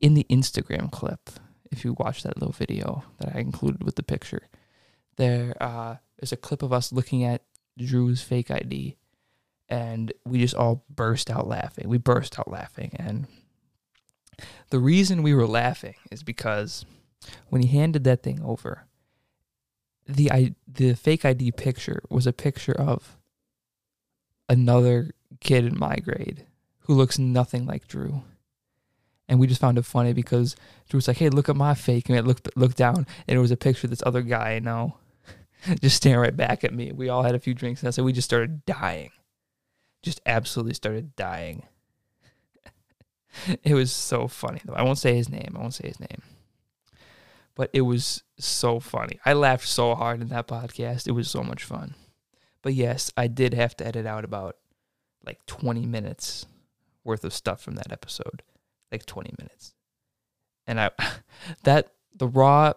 in 0.02 0.14
the 0.14 0.26
Instagram 0.30 0.92
clip, 0.92 1.30
if 1.72 1.86
you 1.86 1.96
watch 1.98 2.24
that 2.24 2.38
little 2.38 2.54
video 2.54 3.04
that 3.20 3.34
I 3.34 3.40
included 3.40 3.84
with 3.84 3.96
the 3.96 4.04
picture, 4.04 4.48
there 5.16 5.56
uh, 5.62 5.96
is 6.22 6.34
a 6.34 6.38
clip 6.38 6.62
of 6.64 6.74
us 6.74 6.92
looking 6.92 7.24
at 7.24 7.44
Drew's 7.78 8.22
fake 8.22 8.52
ID 8.52 8.98
and 9.70 10.14
we 10.26 10.40
just 10.40 10.56
all 10.56 10.84
burst 10.90 11.30
out 11.30 11.48
laughing. 11.48 11.90
We 11.90 11.98
burst 11.98 12.40
out 12.40 12.50
laughing. 12.50 12.92
And 12.96 13.28
the 14.70 14.80
reason 14.80 15.24
we 15.24 15.34
were 15.34 15.48
laughing 15.48 15.96
is 16.12 16.24
because 16.24 16.86
when 17.50 17.62
he 17.62 17.68
handed 17.78 18.04
that 18.06 18.24
thing 18.24 18.42
over, 18.44 18.86
the 20.08 20.32
I, 20.32 20.56
the 20.68 20.94
fake 20.94 21.26
ID 21.26 21.52
picture 21.54 22.02
was 22.10 22.26
a 22.26 22.34
picture 22.34 22.74
of 22.74 23.18
another 24.48 25.12
kid 25.42 25.66
in 25.66 25.78
my 25.78 25.98
grade 25.98 26.46
who 26.82 26.94
looks 26.94 27.20
nothing 27.20 27.66
like 27.66 27.88
Drew. 27.88 28.24
And 29.28 29.40
we 29.42 29.48
just 29.48 29.60
found 29.60 29.78
it 29.78 29.84
funny 29.84 30.14
because 30.14 30.56
Drew 30.88 31.00
was 31.00 31.10
like, 31.10 31.18
"Hey, 31.18 31.28
look 31.28 31.50
at 31.50 31.58
my 31.58 31.74
fake," 31.74 32.08
and 32.08 32.18
I 32.18 32.22
looked 32.22 32.56
looked 32.56 32.78
down, 32.78 33.06
and 33.28 33.38
it 33.38 33.42
was 33.42 33.52
a 33.52 33.58
picture 33.58 33.88
of 33.88 33.90
this 33.90 34.04
other 34.06 34.22
guy 34.22 34.54
I 34.54 34.60
know, 34.60 34.96
just 35.82 35.98
staring 35.98 36.22
right 36.22 36.38
back 36.38 36.64
at 36.64 36.74
me. 36.74 36.94
We 36.94 37.10
all 37.10 37.24
had 37.24 37.36
a 37.36 37.40
few 37.40 37.54
drinks, 37.54 37.82
and 37.82 37.90
I 37.90 37.92
said 37.92 38.06
we 38.06 38.14
just 38.14 38.30
started 38.30 38.66
dying 38.66 39.12
just 40.02 40.22
absolutely 40.26 40.74
started 40.74 41.16
dying. 41.16 41.64
it 43.64 43.74
was 43.74 43.92
so 43.92 44.28
funny 44.28 44.62
though. 44.66 44.74
I 44.74 44.84
won't 44.84 44.98
say 44.98 45.16
his 45.16 45.30
name. 45.30 45.54
I 45.56 45.60
won't 45.60 45.74
say 45.74 45.88
his 45.88 46.00
name. 46.00 46.22
But 47.56 47.70
it 47.74 47.82
was 47.82 48.24
so 48.38 48.80
funny. 48.80 49.20
I 49.26 49.34
laughed 49.34 49.68
so 49.68 49.96
hard 49.96 50.22
in 50.22 50.30
that 50.30 50.48
podcast. 50.48 51.08
It 51.08 51.14
was 51.14 51.30
so 51.30 51.42
much 51.42 51.64
fun. 51.64 51.96
But 52.62 52.74
yes, 52.76 53.12
I 53.18 53.28
did 53.28 53.54
have 53.54 53.76
to 53.78 53.88
edit 53.88 54.06
out 54.06 54.24
about 54.24 54.58
like 55.26 55.46
20 55.46 55.86
minutes 55.86 56.46
worth 57.04 57.24
of 57.24 57.34
stuff 57.34 57.62
from 57.62 57.76
that 57.76 57.92
episode. 57.92 58.44
like 58.92 59.06
20 59.06 59.34
minutes. 59.40 59.74
And 60.68 60.80
I 60.80 60.92
that 61.64 61.92
the 62.16 62.28
raw 62.28 62.74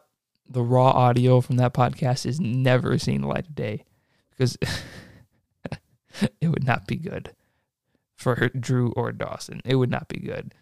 the 0.49 0.62
raw 0.62 0.91
audio 0.91 1.41
from 1.41 1.57
that 1.57 1.75
podcast 1.75 2.27
is 2.27 2.41
never 2.41 2.99
seen 2.99 3.21
the 3.21 3.29
light 3.29 3.47
of 3.47 3.55
day 3.55 3.85
because 4.31 4.57
it 6.40 6.49
would 6.49 6.64
not 6.64 6.87
be 6.87 6.97
good 6.97 7.35
for 8.17 8.49
Drew 8.49 8.93
or 8.93 9.12
Dawson. 9.12 9.61
It 9.64 9.76
would 9.76 9.90
not 9.90 10.09
be 10.09 10.19
good. 10.19 10.55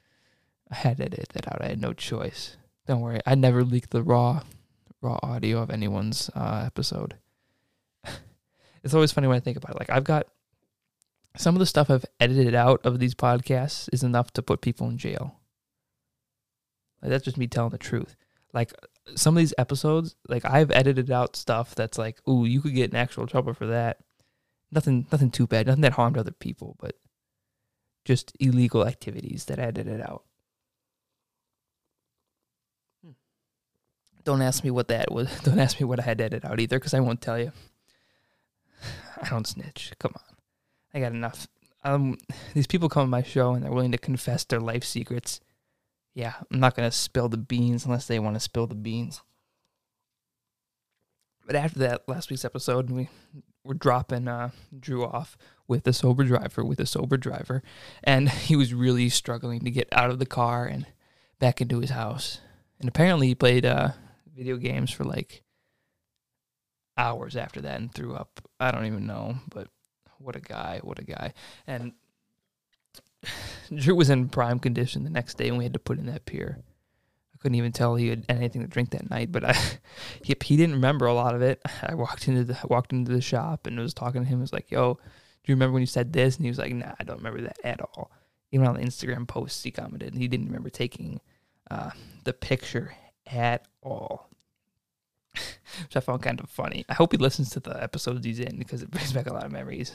I 0.70 0.76
had 0.76 0.98
to 0.98 1.04
edit 1.04 1.30
that 1.32 1.48
out. 1.48 1.62
I 1.62 1.68
had 1.68 1.80
no 1.80 1.92
choice. 1.92 2.56
Don't 2.86 3.00
worry. 3.00 3.20
I 3.26 3.34
never 3.34 3.64
leaked 3.64 3.90
the 3.90 4.02
raw 4.02 4.42
raw 5.00 5.18
audio 5.22 5.62
of 5.62 5.70
anyone's 5.70 6.30
uh, 6.34 6.64
episode. 6.66 7.16
it's 8.82 8.94
always 8.94 9.12
funny 9.12 9.28
when 9.28 9.36
I 9.36 9.40
think 9.40 9.56
about 9.56 9.76
it. 9.76 9.78
Like 9.78 9.90
I've 9.90 10.04
got 10.04 10.26
some 11.36 11.54
of 11.54 11.60
the 11.60 11.66
stuff 11.66 11.90
I've 11.90 12.06
edited 12.18 12.54
out 12.54 12.84
of 12.84 12.98
these 12.98 13.14
podcasts 13.14 13.88
is 13.92 14.02
enough 14.02 14.32
to 14.32 14.42
put 14.42 14.60
people 14.60 14.88
in 14.88 14.98
jail. 14.98 15.36
Like 17.02 17.10
that's 17.10 17.24
just 17.24 17.36
me 17.36 17.46
telling 17.46 17.70
the 17.70 17.78
truth. 17.78 18.16
Like 18.52 18.72
some 19.14 19.36
of 19.36 19.40
these 19.40 19.54
episodes, 19.58 20.16
like 20.28 20.44
I've 20.44 20.70
edited 20.70 21.10
out 21.10 21.36
stuff 21.36 21.74
that's 21.74 21.98
like, 21.98 22.26
ooh, 22.28 22.44
you 22.44 22.60
could 22.60 22.74
get 22.74 22.90
in 22.90 22.96
actual 22.96 23.26
trouble 23.26 23.54
for 23.54 23.66
that. 23.66 23.98
Nothing 24.70 25.06
nothing 25.10 25.30
too 25.30 25.46
bad, 25.46 25.66
nothing 25.66 25.82
that 25.82 25.92
harmed 25.92 26.18
other 26.18 26.30
people, 26.30 26.76
but 26.78 26.96
just 28.04 28.32
illegal 28.40 28.86
activities 28.86 29.46
that 29.46 29.58
I 29.58 29.64
edited 29.64 30.00
out. 30.00 30.24
Don't 34.24 34.42
ask 34.42 34.62
me 34.62 34.70
what 34.70 34.88
that 34.88 35.10
was. 35.10 35.28
Don't 35.44 35.58
ask 35.58 35.80
me 35.80 35.86
what 35.86 36.00
I 36.00 36.02
had 36.02 36.18
to 36.18 36.24
edit 36.24 36.44
out 36.44 36.60
either, 36.60 36.78
because 36.78 36.94
I 36.94 37.00
won't 37.00 37.22
tell 37.22 37.38
you. 37.38 37.52
I 39.22 39.28
don't 39.28 39.46
snitch. 39.46 39.92
Come 39.98 40.12
on. 40.14 40.36
I 40.92 41.00
got 41.00 41.12
enough. 41.12 41.48
Um, 41.82 42.18
these 42.54 42.66
people 42.66 42.88
come 42.88 43.04
on 43.04 43.10
my 43.10 43.22
show 43.22 43.54
and 43.54 43.64
they're 43.64 43.72
willing 43.72 43.92
to 43.92 43.98
confess 43.98 44.44
their 44.44 44.60
life 44.60 44.84
secrets. 44.84 45.40
Yeah, 46.14 46.34
I'm 46.50 46.60
not 46.60 46.74
gonna 46.74 46.90
spill 46.90 47.28
the 47.28 47.36
beans 47.38 47.84
unless 47.84 48.06
they 48.06 48.18
want 48.18 48.36
to 48.36 48.40
spill 48.40 48.66
the 48.66 48.74
beans. 48.74 49.22
But 51.46 51.56
after 51.56 51.78
that 51.78 52.06
last 52.08 52.28
week's 52.28 52.44
episode, 52.44 52.90
we 52.90 53.08
were 53.68 53.74
dropping 53.74 54.26
uh, 54.26 54.50
Drew 54.80 55.04
off 55.04 55.36
with 55.68 55.86
a 55.86 55.92
sober 55.92 56.24
driver, 56.24 56.64
with 56.64 56.80
a 56.80 56.86
sober 56.86 57.18
driver, 57.18 57.62
and 58.02 58.28
he 58.48 58.56
was 58.56 58.72
really 58.74 59.10
struggling 59.10 59.60
to 59.60 59.70
get 59.70 59.88
out 59.92 60.10
of 60.10 60.18
the 60.18 60.26
car 60.26 60.64
and 60.64 60.86
back 61.38 61.60
into 61.60 61.78
his 61.78 61.90
house. 61.90 62.40
And 62.80 62.88
apparently, 62.88 63.28
he 63.28 63.34
played 63.34 63.66
uh, 63.66 63.90
video 64.34 64.56
games 64.56 64.90
for 64.90 65.04
like 65.04 65.42
hours 66.96 67.36
after 67.36 67.60
that 67.60 67.78
and 67.78 67.92
threw 67.92 68.14
up. 68.14 68.40
I 68.58 68.70
don't 68.70 68.86
even 68.86 69.06
know, 69.06 69.36
but 69.50 69.68
what 70.16 70.34
a 70.34 70.40
guy, 70.40 70.80
what 70.82 70.98
a 70.98 71.04
guy. 71.04 71.34
And 71.66 71.92
Drew 73.74 73.94
was 73.94 74.08
in 74.08 74.30
prime 74.30 74.58
condition 74.60 75.04
the 75.04 75.10
next 75.10 75.36
day, 75.36 75.48
and 75.48 75.58
we 75.58 75.64
had 75.64 75.74
to 75.74 75.78
put 75.78 75.98
in 75.98 76.06
that 76.06 76.24
pier. 76.24 76.62
I 77.38 77.42
couldn't 77.42 77.56
even 77.56 77.72
tell 77.72 77.94
he 77.94 78.08
had 78.08 78.24
anything 78.28 78.62
to 78.62 78.68
drink 78.68 78.90
that 78.90 79.10
night, 79.10 79.30
but 79.30 79.44
I, 79.44 79.52
he, 80.22 80.34
he 80.42 80.56
didn't 80.56 80.74
remember 80.74 81.06
a 81.06 81.14
lot 81.14 81.34
of 81.34 81.42
it. 81.42 81.60
I 81.82 81.94
walked 81.94 82.26
into 82.26 82.44
the 82.44 82.58
walked 82.64 82.92
into 82.92 83.12
the 83.12 83.20
shop 83.20 83.66
and 83.66 83.78
was 83.78 83.94
talking 83.94 84.22
to 84.22 84.28
him. 84.28 84.38
I 84.38 84.42
was 84.42 84.52
like, 84.52 84.70
"Yo, 84.70 84.94
do 84.94 85.00
you 85.52 85.54
remember 85.54 85.74
when 85.74 85.82
you 85.82 85.86
said 85.86 86.12
this?" 86.12 86.36
And 86.36 86.44
he 86.44 86.50
was 86.50 86.58
like, 86.58 86.72
"Nah, 86.72 86.94
I 86.98 87.04
don't 87.04 87.18
remember 87.18 87.42
that 87.42 87.58
at 87.62 87.80
all." 87.80 88.10
Even 88.50 88.66
on 88.66 88.74
the 88.74 88.80
Instagram 88.80 89.28
posts, 89.28 89.62
he 89.62 89.70
commented 89.70 90.14
he 90.14 90.26
didn't 90.26 90.46
remember 90.46 90.70
taking 90.70 91.20
uh, 91.70 91.90
the 92.24 92.32
picture 92.32 92.94
at 93.26 93.66
all 93.82 94.28
which 95.82 95.96
I 95.96 96.00
found 96.00 96.22
kind 96.22 96.40
of 96.40 96.50
funny. 96.50 96.84
I 96.88 96.94
hope 96.94 97.12
he 97.12 97.18
listens 97.18 97.50
to 97.50 97.60
the 97.60 97.80
episodes 97.82 98.24
he's 98.24 98.40
in 98.40 98.58
because 98.58 98.82
it 98.82 98.90
brings 98.90 99.12
back 99.12 99.28
a 99.28 99.32
lot 99.32 99.44
of 99.44 99.52
memories. 99.52 99.92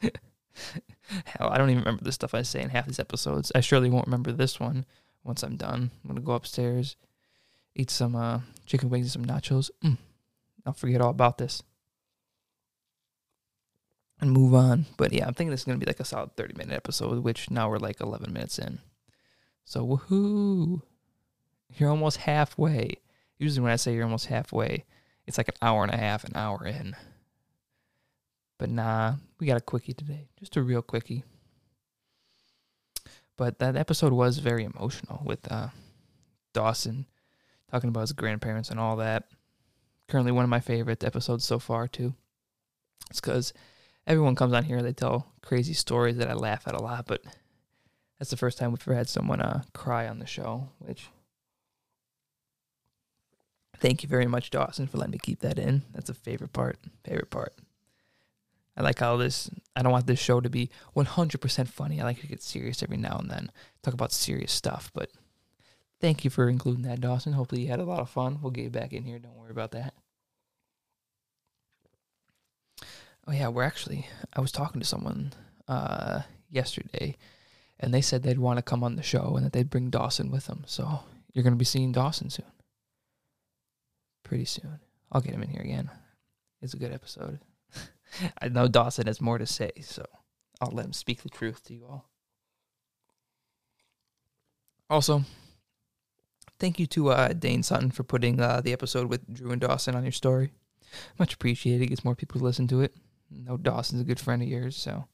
Hell, 0.00 1.50
I 1.50 1.58
don't 1.58 1.70
even 1.70 1.82
remember 1.82 2.04
the 2.04 2.12
stuff 2.12 2.34
I 2.34 2.42
say 2.42 2.62
in 2.62 2.70
half 2.70 2.86
these 2.86 2.98
episodes. 2.98 3.52
I 3.54 3.60
surely 3.60 3.90
won't 3.90 4.06
remember 4.06 4.32
this 4.32 4.58
one 4.58 4.86
once 5.24 5.42
I'm 5.42 5.56
done. 5.56 5.90
I'm 6.02 6.08
gonna 6.08 6.20
go 6.20 6.32
upstairs, 6.32 6.96
eat 7.74 7.90
some 7.90 8.14
uh, 8.14 8.40
chicken 8.66 8.90
wings 8.90 9.14
and 9.14 9.26
some 9.26 9.36
nachos. 9.36 9.70
Mm, 9.82 9.98
I'll 10.64 10.72
forget 10.72 11.00
all 11.00 11.10
about 11.10 11.38
this 11.38 11.62
and 14.20 14.32
move 14.32 14.54
on. 14.54 14.86
But 14.96 15.12
yeah, 15.12 15.26
I'm 15.26 15.34
thinking 15.34 15.50
this 15.50 15.60
is 15.60 15.64
gonna 15.64 15.78
be 15.78 15.86
like 15.86 16.00
a 16.00 16.04
solid 16.04 16.36
30 16.36 16.54
minute 16.56 16.74
episode, 16.74 17.22
which 17.22 17.50
now 17.50 17.68
we're 17.68 17.78
like 17.78 18.00
11 18.00 18.32
minutes 18.32 18.58
in. 18.58 18.78
So 19.64 19.86
woohoo! 19.86 20.82
You're 21.76 21.90
almost 21.90 22.18
halfway. 22.18 22.96
Usually, 23.38 23.62
when 23.62 23.72
I 23.72 23.76
say 23.76 23.94
you're 23.94 24.04
almost 24.04 24.26
halfway, 24.26 24.84
it's 25.26 25.38
like 25.38 25.48
an 25.48 25.54
hour 25.60 25.82
and 25.82 25.92
a 25.92 25.96
half, 25.96 26.24
an 26.24 26.32
hour 26.36 26.64
in. 26.66 26.94
But 28.58 28.70
nah, 28.70 29.14
we 29.38 29.46
got 29.46 29.56
a 29.56 29.60
quickie 29.60 29.92
today. 29.92 30.28
Just 30.38 30.56
a 30.56 30.62
real 30.62 30.82
quickie. 30.82 31.24
But 33.36 33.58
that 33.58 33.76
episode 33.76 34.12
was 34.12 34.38
very 34.38 34.64
emotional 34.64 35.22
with 35.24 35.50
uh, 35.50 35.68
Dawson 36.52 37.06
talking 37.70 37.88
about 37.88 38.02
his 38.02 38.12
grandparents 38.12 38.70
and 38.70 38.78
all 38.78 38.96
that. 38.96 39.24
Currently, 40.08 40.32
one 40.32 40.44
of 40.44 40.50
my 40.50 40.60
favorite 40.60 41.02
episodes 41.02 41.44
so 41.44 41.58
far, 41.58 41.88
too. 41.88 42.14
It's 43.10 43.20
because 43.20 43.52
everyone 44.06 44.36
comes 44.36 44.52
on 44.52 44.64
here, 44.64 44.76
and 44.76 44.86
they 44.86 44.92
tell 44.92 45.32
crazy 45.42 45.72
stories 45.72 46.16
that 46.18 46.28
I 46.28 46.34
laugh 46.34 46.68
at 46.68 46.74
a 46.74 46.82
lot, 46.82 47.06
but 47.06 47.22
that's 48.18 48.30
the 48.30 48.36
first 48.36 48.58
time 48.58 48.70
we've 48.70 48.86
ever 48.86 48.94
had 48.94 49.08
someone 49.08 49.40
uh, 49.40 49.62
cry 49.72 50.06
on 50.06 50.18
the 50.18 50.26
show, 50.26 50.68
which 50.78 51.08
Thank 53.78 54.02
you 54.02 54.08
very 54.08 54.26
much, 54.26 54.50
Dawson, 54.50 54.86
for 54.86 54.98
letting 54.98 55.12
me 55.12 55.18
keep 55.18 55.40
that 55.40 55.58
in. 55.58 55.82
That's 55.92 56.08
a 56.08 56.14
favorite 56.14 56.52
part. 56.52 56.78
Favorite 57.04 57.30
part. 57.30 57.54
I 58.76 58.82
like 58.82 58.98
how 58.98 59.16
this. 59.16 59.50
I 59.76 59.82
don't 59.82 59.92
want 59.92 60.06
this 60.06 60.18
show 60.18 60.40
to 60.40 60.50
be 60.50 60.70
100% 60.96 61.68
funny. 61.68 62.00
I 62.00 62.04
like 62.04 62.20
to 62.20 62.26
get 62.26 62.42
serious 62.42 62.82
every 62.82 62.96
now 62.96 63.18
and 63.18 63.30
then, 63.30 63.50
talk 63.82 63.94
about 63.94 64.12
serious 64.12 64.52
stuff. 64.52 64.90
But 64.94 65.10
thank 66.00 66.24
you 66.24 66.30
for 66.30 66.48
including 66.48 66.82
that, 66.84 67.00
Dawson. 67.00 67.32
Hopefully, 67.32 67.62
you 67.62 67.68
had 67.68 67.80
a 67.80 67.84
lot 67.84 68.00
of 68.00 68.10
fun. 68.10 68.38
We'll 68.42 68.50
get 68.50 68.64
you 68.64 68.70
back 68.70 68.92
in 68.92 69.04
here. 69.04 69.18
Don't 69.18 69.36
worry 69.36 69.50
about 69.50 69.72
that. 69.72 69.94
Oh 73.26 73.32
yeah, 73.32 73.48
we're 73.48 73.62
actually. 73.62 74.06
I 74.32 74.40
was 74.40 74.52
talking 74.52 74.80
to 74.80 74.86
someone 74.86 75.32
uh, 75.68 76.22
yesterday, 76.50 77.16
and 77.80 77.94
they 77.94 78.02
said 78.02 78.22
they'd 78.22 78.38
want 78.38 78.58
to 78.58 78.62
come 78.62 78.84
on 78.84 78.96
the 78.96 79.02
show 79.02 79.34
and 79.36 79.46
that 79.46 79.52
they'd 79.52 79.70
bring 79.70 79.90
Dawson 79.90 80.30
with 80.30 80.46
them. 80.46 80.64
So 80.66 81.00
you're 81.32 81.44
going 81.44 81.54
to 81.54 81.58
be 81.58 81.64
seeing 81.64 81.92
Dawson 81.92 82.28
soon 82.28 82.46
pretty 84.24 84.46
soon. 84.46 84.80
I'll 85.12 85.20
get 85.20 85.34
him 85.34 85.42
in 85.42 85.50
here 85.50 85.62
again. 85.62 85.90
It's 86.60 86.74
a 86.74 86.78
good 86.78 86.92
episode. 86.92 87.38
I 88.40 88.48
know 88.48 88.68
Dawson 88.68 89.06
has 89.06 89.20
more 89.20 89.38
to 89.38 89.46
say, 89.46 89.72
so 89.80 90.04
I'll 90.60 90.70
let 90.72 90.86
him 90.86 90.92
speak 90.92 91.22
the 91.22 91.28
truth 91.28 91.62
to 91.64 91.74
you 91.74 91.86
all. 91.88 92.08
Also, 94.90 95.24
thank 96.58 96.78
you 96.78 96.86
to 96.86 97.10
uh, 97.10 97.28
Dane 97.28 97.62
Sutton 97.62 97.90
for 97.90 98.04
putting 98.04 98.40
uh, 98.40 98.60
the 98.60 98.72
episode 98.72 99.08
with 99.08 99.32
Drew 99.32 99.50
and 99.50 99.60
Dawson 99.60 99.94
on 99.94 100.02
your 100.02 100.12
story. 100.12 100.50
Much 101.18 101.34
appreciated. 101.34 101.88
Gets 101.88 102.04
more 102.04 102.14
people 102.14 102.38
to 102.38 102.44
listen 102.44 102.68
to 102.68 102.82
it. 102.82 102.94
know 103.30 103.56
Dawson's 103.56 104.02
a 104.02 104.04
good 104.04 104.20
friend 104.20 104.42
of 104.42 104.48
yours, 104.48 104.76
so 104.76 105.06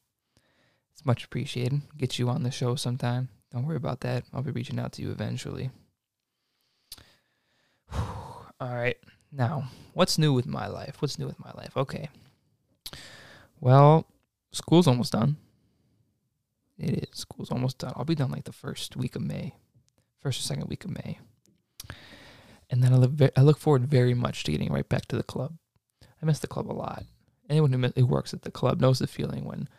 it's 0.93 1.05
much 1.05 1.23
appreciated. 1.23 1.81
Get 1.97 2.19
you 2.19 2.29
on 2.29 2.43
the 2.43 2.51
show 2.51 2.75
sometime. 2.75 3.29
Don't 3.51 3.65
worry 3.65 3.77
about 3.77 4.01
that. 4.01 4.23
I'll 4.33 4.43
be 4.43 4.51
reaching 4.51 4.79
out 4.79 4.93
to 4.93 5.01
you 5.01 5.11
eventually. 5.11 5.71
All 7.93 8.75
right. 8.75 8.97
Now, 9.31 9.69
what's 9.93 10.17
new 10.17 10.33
with 10.33 10.45
my 10.45 10.67
life? 10.67 10.97
What's 10.99 11.17
new 11.17 11.25
with 11.25 11.39
my 11.39 11.51
life? 11.53 11.75
Okay. 11.75 12.09
Well, 13.61 14.07
school's 14.51 14.87
almost 14.87 15.13
done. 15.13 15.37
It 16.79 17.09
is. 17.09 17.19
School's 17.19 17.51
almost 17.51 17.77
done. 17.77 17.93
I'll 17.95 18.03
be 18.05 18.15
done 18.15 18.31
like 18.31 18.45
the 18.45 18.51
first 18.51 18.97
week 18.97 19.15
of 19.15 19.21
May, 19.21 19.53
first 20.19 20.39
or 20.39 20.43
second 20.43 20.67
week 20.67 20.83
of 20.83 20.89
May. 20.89 21.19
And 22.71 22.83
then 22.83 22.91
I 22.91 22.97
look, 22.97 23.31
I 23.37 23.41
look 23.41 23.59
forward 23.59 23.85
very 23.85 24.15
much 24.15 24.43
to 24.43 24.51
getting 24.51 24.73
right 24.73 24.87
back 24.89 25.05
to 25.07 25.15
the 25.15 25.23
club. 25.23 25.53
I 26.21 26.25
miss 26.25 26.39
the 26.39 26.47
club 26.47 26.71
a 26.71 26.73
lot. 26.73 27.03
Anyone 27.49 27.71
who, 27.71 27.91
who 27.95 28.05
works 28.05 28.33
at 28.33 28.41
the 28.41 28.51
club 28.51 28.81
knows 28.81 28.97
the 28.97 29.07
feeling 29.07 29.45
when, 29.45 29.69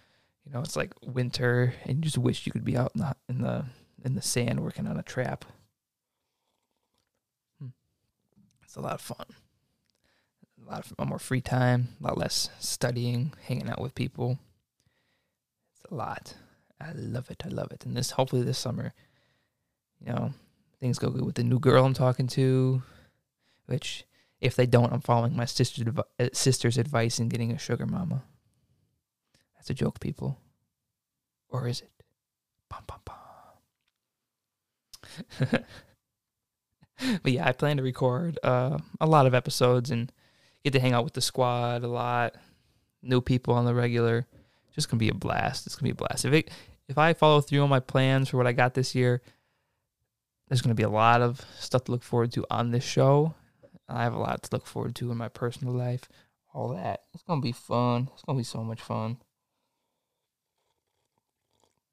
you 0.44 0.52
know, 0.52 0.60
it's 0.60 0.76
like 0.76 0.92
winter 1.02 1.74
and 1.84 1.96
you 1.96 2.02
just 2.02 2.18
wish 2.18 2.46
you 2.46 2.52
could 2.52 2.64
be 2.64 2.76
out 2.76 2.92
in 2.94 3.00
the 3.00 3.16
in 3.28 3.40
the 3.40 3.64
in 4.04 4.14
the 4.14 4.22
sand 4.22 4.60
working 4.60 4.86
on 4.86 4.98
a 4.98 5.02
trap. 5.02 5.44
Hmm. 7.58 7.68
It's 8.62 8.76
a 8.76 8.80
lot 8.80 8.94
of 8.94 9.00
fun. 9.00 9.26
A 10.66 10.70
lot 10.70 10.90
of 10.90 11.08
more 11.08 11.18
free 11.18 11.40
time, 11.40 11.88
a 12.00 12.04
lot 12.08 12.18
less 12.18 12.48
studying, 12.58 13.32
hanging 13.46 13.68
out 13.68 13.80
with 13.80 13.94
people. 13.94 14.38
It's 15.74 15.90
a 15.90 15.94
lot. 15.94 16.34
I 16.80 16.92
love 16.94 17.30
it. 17.30 17.42
I 17.44 17.48
love 17.48 17.72
it. 17.72 17.84
And 17.84 17.96
this, 17.96 18.12
hopefully, 18.12 18.42
this 18.42 18.58
summer, 18.58 18.94
you 20.00 20.12
know, 20.12 20.32
things 20.80 20.98
go 20.98 21.10
good 21.10 21.24
with 21.24 21.36
the 21.36 21.44
new 21.44 21.58
girl 21.58 21.84
I'm 21.84 21.94
talking 21.94 22.26
to. 22.28 22.82
Which, 23.66 24.04
if 24.40 24.56
they 24.56 24.66
don't, 24.66 24.92
I'm 24.92 25.00
following 25.00 25.36
my 25.36 25.44
sister's 25.44 25.86
uh, 26.18 26.28
sister's 26.32 26.78
advice 26.78 27.18
and 27.18 27.30
getting 27.30 27.52
a 27.52 27.58
sugar 27.58 27.86
mama. 27.86 28.24
That's 29.54 29.70
a 29.70 29.74
joke, 29.74 30.00
people. 30.00 30.38
Or 31.48 31.68
is 31.68 31.80
it? 31.80 31.90
Bum, 32.68 32.82
bum, 32.86 33.00
bum. 33.04 33.16
but 37.22 37.32
yeah, 37.32 37.46
I 37.46 37.52
plan 37.52 37.76
to 37.76 37.82
record 37.82 38.38
uh, 38.42 38.78
a 39.00 39.06
lot 39.06 39.26
of 39.26 39.34
episodes 39.34 39.90
and 39.90 40.10
get 40.64 40.72
to 40.72 40.80
hang 40.80 40.92
out 40.92 41.04
with 41.04 41.14
the 41.14 41.20
squad 41.20 41.82
a 41.82 41.88
lot. 41.88 42.34
New 43.02 43.20
people 43.20 43.54
on 43.54 43.64
the 43.64 43.74
regular. 43.74 44.26
Just 44.74 44.88
gonna 44.88 44.98
be 44.98 45.08
a 45.08 45.14
blast. 45.14 45.66
It's 45.66 45.76
gonna 45.76 45.88
be 45.88 45.92
a 45.92 45.94
blast. 45.94 46.24
If 46.24 46.32
it, 46.32 46.50
if 46.88 46.98
I 46.98 47.12
follow 47.12 47.40
through 47.40 47.62
on 47.62 47.68
my 47.68 47.80
plans 47.80 48.28
for 48.28 48.36
what 48.36 48.46
I 48.46 48.52
got 48.52 48.74
this 48.74 48.94
year, 48.94 49.22
there's 50.52 50.60
to 50.60 50.74
be 50.74 50.82
a 50.82 50.88
lot 50.90 51.22
of 51.22 51.40
stuff 51.58 51.84
to 51.84 51.92
look 51.92 52.02
forward 52.02 52.30
to 52.32 52.44
on 52.50 52.72
this 52.72 52.84
show. 52.84 53.34
I 53.88 54.02
have 54.02 54.12
a 54.12 54.18
lot 54.18 54.42
to 54.42 54.50
look 54.52 54.66
forward 54.66 54.94
to 54.96 55.10
in 55.10 55.16
my 55.16 55.28
personal 55.28 55.72
life. 55.72 56.08
All 56.52 56.68
that. 56.74 57.04
It's 57.14 57.22
to 57.22 57.40
be 57.40 57.52
fun. 57.52 58.10
It's 58.12 58.22
to 58.22 58.34
be 58.34 58.42
so 58.42 58.62
much 58.62 58.82
fun. 58.82 59.16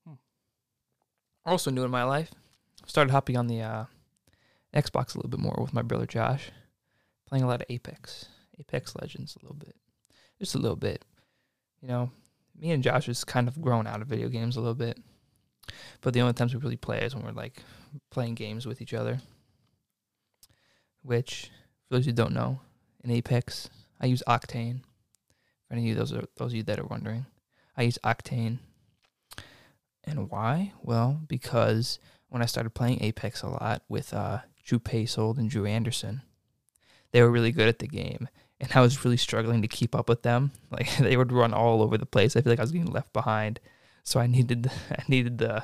Hmm. 0.06 0.16
Also 1.46 1.72
new 1.72 1.86
in 1.86 1.92
my 1.92 2.04
life, 2.04 2.32
started 2.86 3.12
hopping 3.12 3.38
on 3.38 3.48
the 3.48 3.62
uh, 3.62 3.86
Xbox 4.76 5.16
a 5.16 5.20
little 5.20 5.30
bit 5.30 5.40
more 5.40 5.58
with 5.62 5.74
my 5.74 5.82
brother 5.82 6.06
Josh, 6.06 6.52
playing 7.28 7.46
a 7.46 7.48
lot 7.48 7.62
of 7.62 7.68
Apex, 7.70 8.28
Apex 8.60 8.96
Legends 8.96 9.36
a 9.36 9.44
little 9.44 9.58
bit, 9.58 9.76
just 10.40 10.56
a 10.56 10.60
little 10.60 10.76
bit. 10.76 11.06
You 11.82 11.88
know, 11.88 12.12
me 12.58 12.72
and 12.72 12.84
Josh 12.84 13.06
has 13.06 13.24
kind 13.24 13.48
of 13.48 13.62
grown 13.62 13.88
out 13.88 14.02
of 14.02 14.08
video 14.08 14.28
games 14.28 14.58
a 14.58 14.60
little 14.60 14.76
bit, 14.76 14.98
but 16.02 16.14
the 16.14 16.22
only 16.22 16.34
times 16.34 16.54
we 16.54 16.60
really 16.60 16.78
play 16.78 17.00
is 17.00 17.16
when 17.16 17.24
we're 17.24 17.32
like 17.32 17.64
playing 18.10 18.36
games 18.36 18.66
with 18.66 18.82
each 18.82 18.94
other. 18.94 19.20
Which, 21.02 21.50
for 21.88 21.96
those 21.96 22.06
who 22.06 22.12
don't 22.12 22.34
know, 22.34 22.60
in 23.04 23.12
Apex, 23.12 23.70
I 24.02 24.08
use 24.08 24.24
Octane. 24.28 24.82
For 25.68 25.74
any 25.74 25.84
of 25.84 25.88
you 25.88 25.96
those 25.96 26.12
are 26.12 26.26
those 26.36 26.52
of 26.52 26.56
you 26.56 26.64
that 26.64 26.80
are 26.80 26.86
wondering, 26.86 27.26
I 27.78 27.84
use 27.84 27.98
Octane. 28.04 28.60
And 30.04 30.30
why? 30.30 30.74
Well, 30.82 31.22
because 31.28 32.00
when 32.30 32.42
I 32.42 32.46
started 32.46 32.72
playing 32.72 33.04
Apex 33.04 33.42
a 33.44 33.50
lot 33.50 33.84
with 33.88 34.14
uh, 34.14 34.40
Drew 34.64 34.80
Paysold 34.80 35.38
and 35.38 35.50
Drew 35.50 35.66
Anderson, 35.66 36.22
they 37.12 37.22
were 37.22 37.32
really 37.32 37.52
good 37.52 37.68
at 37.68 37.80
the 37.80 37.88
game, 37.88 38.28
and 38.60 38.72
I 38.74 38.82
was 38.82 39.04
really 39.06 39.18
struggling 39.18 39.62
to 39.62 39.68
keep 39.68 39.96
up 39.96 40.10
with 40.10 40.24
them. 40.24 40.52
Like 40.72 40.98
they 40.98 41.18
would 41.18 41.32
run 41.32 41.54
all 41.54 41.82
over 41.82 41.98
the 41.98 42.06
place. 42.06 42.36
I 42.36 42.42
feel 42.42 42.52
like 42.52 42.60
I 42.60 42.64
was 42.64 42.72
getting 42.72 42.92
left 42.92 43.12
behind. 43.12 43.60
So 44.04 44.20
I 44.20 44.28
needed 44.28 44.72
I 44.92 45.04
needed 45.08 45.40
the 45.40 45.64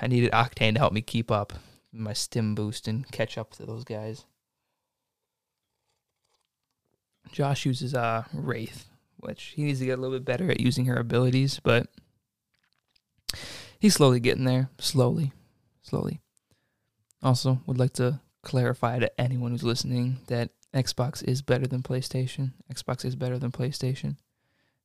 I 0.00 0.06
needed 0.08 0.32
Octane 0.32 0.74
to 0.74 0.80
help 0.80 0.92
me 0.92 1.02
keep 1.02 1.30
up 1.30 1.52
my 1.92 2.12
stim 2.12 2.54
boost 2.54 2.88
and 2.88 3.10
catch 3.10 3.38
up 3.38 3.52
to 3.54 3.66
those 3.66 3.84
guys. 3.84 4.24
Josh 7.30 7.64
uses 7.64 7.94
uh 7.94 8.24
Wraith, 8.32 8.86
which 9.18 9.52
he 9.54 9.62
needs 9.62 9.78
to 9.78 9.86
get 9.86 9.98
a 9.98 10.00
little 10.02 10.16
bit 10.16 10.24
better 10.24 10.50
at 10.50 10.60
using 10.60 10.86
her 10.86 10.96
abilities, 10.96 11.60
but 11.62 11.86
he's 13.78 13.94
slowly 13.94 14.18
getting 14.18 14.44
there. 14.44 14.68
Slowly. 14.78 15.32
Slowly. 15.82 16.20
Also, 17.22 17.60
would 17.66 17.78
like 17.78 17.92
to 17.94 18.20
clarify 18.42 18.98
to 18.98 19.20
anyone 19.20 19.52
who's 19.52 19.62
listening 19.62 20.18
that 20.26 20.50
Xbox 20.74 21.22
is 21.22 21.42
better 21.42 21.66
than 21.66 21.82
PlayStation. 21.82 22.52
Xbox 22.72 23.04
is 23.04 23.16
better 23.16 23.38
than 23.38 23.50
PlayStation. 23.50 24.16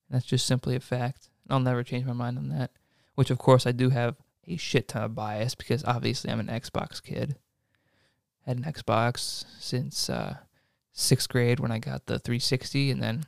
That's 0.09 0.25
just 0.25 0.45
simply 0.45 0.75
a 0.75 0.79
fact. 0.79 1.29
I'll 1.49 1.59
never 1.59 1.83
change 1.83 2.05
my 2.05 2.13
mind 2.13 2.37
on 2.37 2.49
that. 2.49 2.71
Which, 3.15 3.29
of 3.29 3.37
course, 3.37 3.65
I 3.65 3.71
do 3.71 3.89
have 3.89 4.15
a 4.47 4.57
shit 4.57 4.87
ton 4.87 5.03
of 5.03 5.15
bias 5.15 5.55
because 5.55 5.83
obviously 5.85 6.31
I'm 6.31 6.39
an 6.39 6.47
Xbox 6.47 7.01
kid. 7.01 7.37
Had 8.45 8.57
an 8.57 8.63
Xbox 8.63 9.45
since 9.59 10.09
uh, 10.09 10.37
sixth 10.93 11.29
grade 11.29 11.59
when 11.59 11.71
I 11.71 11.79
got 11.79 12.05
the 12.05 12.19
360, 12.19 12.91
and 12.91 13.01
then 13.01 13.23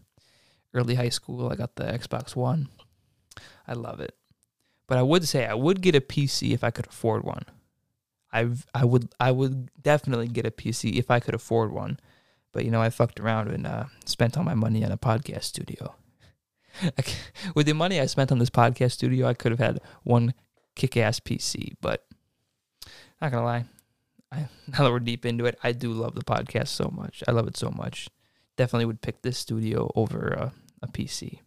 early 0.73 0.95
high 0.95 1.09
school 1.09 1.49
I 1.49 1.55
got 1.55 1.75
the 1.75 1.83
Xbox 1.83 2.35
One. 2.35 2.69
I 3.67 3.73
love 3.73 3.99
it, 3.99 4.15
but 4.87 4.97
I 4.97 5.03
would 5.03 5.27
say 5.27 5.45
I 5.45 5.53
would 5.53 5.81
get 5.81 5.95
a 5.95 6.01
PC 6.01 6.53
if 6.53 6.63
I 6.63 6.71
could 6.71 6.87
afford 6.87 7.23
one. 7.23 7.43
I 8.31 8.49
I 8.73 8.85
would 8.85 9.13
I 9.19 9.31
would 9.31 9.69
definitely 9.81 10.27
get 10.27 10.45
a 10.45 10.51
PC 10.51 10.97
if 10.97 11.11
I 11.11 11.19
could 11.19 11.35
afford 11.35 11.71
one, 11.71 11.99
but 12.51 12.65
you 12.65 12.71
know 12.71 12.81
I 12.81 12.89
fucked 12.89 13.19
around 13.19 13.49
and 13.49 13.67
uh, 13.67 13.85
spent 14.05 14.37
all 14.37 14.43
my 14.43 14.55
money 14.55 14.83
on 14.83 14.91
a 14.91 14.97
podcast 14.97 15.43
studio. 15.43 15.95
With 17.55 17.65
the 17.65 17.73
money 17.73 17.99
I 17.99 18.05
spent 18.05 18.31
on 18.31 18.39
this 18.39 18.49
podcast 18.49 18.91
studio, 18.91 19.27
I 19.27 19.33
could 19.33 19.51
have 19.51 19.59
had 19.59 19.79
one 20.03 20.33
kick 20.75 20.97
ass 20.97 21.19
PC. 21.19 21.73
But 21.81 22.05
not 23.21 23.31
gonna 23.31 23.43
lie, 23.45 23.65
I, 24.31 24.47
now 24.67 24.83
that 24.83 24.91
we're 24.91 24.99
deep 24.99 25.25
into 25.25 25.45
it, 25.45 25.57
I 25.63 25.71
do 25.71 25.91
love 25.91 26.15
the 26.15 26.23
podcast 26.23 26.69
so 26.69 26.91
much. 26.95 27.23
I 27.27 27.31
love 27.31 27.47
it 27.47 27.57
so 27.57 27.69
much. 27.71 28.09
Definitely 28.57 28.85
would 28.85 29.01
pick 29.01 29.21
this 29.21 29.38
studio 29.38 29.91
over 29.95 30.27
a, 30.27 30.53
a 30.81 30.88
PC. 30.88 31.39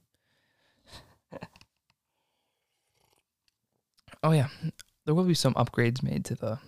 oh 4.22 4.32
yeah, 4.32 4.48
there 5.04 5.14
will 5.14 5.24
be 5.24 5.34
some 5.34 5.54
upgrades 5.54 6.02
made 6.02 6.24
to 6.26 6.34
the 6.34 6.58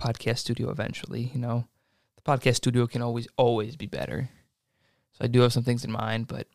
podcast 0.00 0.38
studio 0.38 0.70
eventually. 0.70 1.30
You 1.32 1.40
know, 1.40 1.66
podcast 2.26 2.56
studio 2.56 2.86
can 2.86 3.02
always 3.02 3.28
always 3.36 3.76
be 3.76 3.86
better. 3.86 4.28
So 5.12 5.24
I 5.24 5.28
do 5.28 5.40
have 5.40 5.52
some 5.52 5.62
things 5.62 5.84
in 5.84 5.92
mind, 5.92 6.26
but 6.26 6.48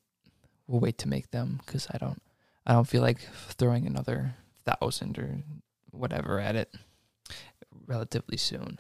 we'll 0.67 0.81
wait 0.81 0.97
to 0.99 1.07
make 1.07 1.31
them 1.31 1.60
because 1.65 1.88
I 1.91 1.97
don't 1.97 2.21
I 2.65 2.73
don't 2.73 2.88
feel 2.88 3.01
like 3.01 3.19
throwing 3.57 3.88
another 3.88 4.36
thousand 4.65 5.17
or 5.17 5.41
whatever 5.91 6.39
at 6.39 6.55
it 6.55 6.73
relatively 7.86 8.38
soon. 8.38 8.79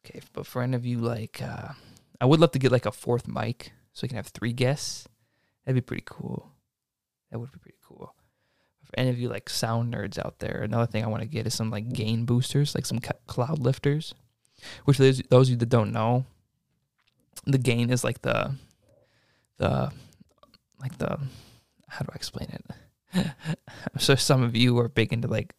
Okay, 0.00 0.20
but 0.32 0.46
for 0.46 0.62
any 0.62 0.76
of 0.76 0.86
you 0.86 0.98
like, 0.98 1.42
uh, 1.42 1.72
I 2.20 2.26
would 2.26 2.40
love 2.40 2.52
to 2.52 2.58
get 2.58 2.72
like 2.72 2.86
a 2.86 2.92
fourth 2.92 3.26
mic 3.26 3.72
so 3.92 4.00
we 4.02 4.08
can 4.08 4.16
have 4.16 4.28
three 4.28 4.52
guests. 4.52 5.08
That'd 5.64 5.82
be 5.82 5.86
pretty 5.86 6.04
cool. 6.06 6.52
That 7.30 7.38
would 7.38 7.50
be 7.50 7.58
pretty 7.58 7.78
cool. 7.82 8.14
For 8.84 8.98
any 8.98 9.10
of 9.10 9.18
you 9.18 9.28
like 9.28 9.50
sound 9.50 9.92
nerds 9.92 10.16
out 10.18 10.38
there, 10.38 10.62
another 10.62 10.86
thing 10.86 11.04
I 11.04 11.08
want 11.08 11.22
to 11.22 11.28
get 11.28 11.46
is 11.46 11.54
some 11.54 11.70
like 11.70 11.92
gain 11.92 12.24
boosters, 12.24 12.74
like 12.74 12.86
some 12.86 13.00
cloud 13.26 13.58
lifters. 13.58 14.14
Which 14.84 14.98
those 14.98 15.22
those 15.30 15.48
of 15.48 15.52
you 15.52 15.56
that 15.56 15.68
don't 15.68 15.92
know, 15.92 16.24
the 17.44 17.58
gain 17.58 17.90
is 17.90 18.04
like 18.04 18.22
the 18.22 18.54
the 19.58 19.90
like 20.80 20.98
the 20.98 21.18
how 21.88 22.04
do 22.04 22.10
I 22.12 22.16
explain 22.16 22.48
it? 22.50 23.26
so 23.98 24.14
some 24.14 24.42
of 24.42 24.56
you 24.56 24.78
are 24.78 24.88
big 24.88 25.12
into 25.12 25.28
like 25.28 25.54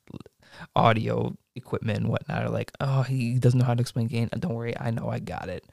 audio 0.75 1.35
equipment 1.55 1.99
and 1.99 2.09
whatnot 2.09 2.43
are 2.43 2.49
like, 2.49 2.71
oh, 2.79 3.03
he 3.03 3.39
doesn't 3.39 3.59
know 3.59 3.65
how 3.65 3.73
to 3.73 3.81
explain 3.81 4.07
gain. 4.07 4.29
Don't 4.39 4.53
worry, 4.53 4.77
I 4.77 4.91
know 4.91 5.09
I 5.09 5.19
got 5.19 5.49
it. 5.49 5.65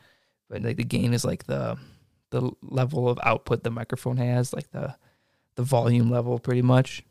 But 0.49 0.63
like 0.63 0.77
the 0.77 0.85
gain 0.85 1.15
is 1.15 1.25
like 1.25 1.45
the 1.45 1.77
the 2.31 2.51
level 2.63 3.09
of 3.09 3.19
output 3.23 3.63
the 3.63 3.71
microphone 3.71 4.17
has, 4.17 4.53
like 4.53 4.71
the 4.73 4.95
the 5.57 5.63
volume 5.63 6.11
level 6.11 6.39
pretty 6.39 6.63
much. 6.63 7.05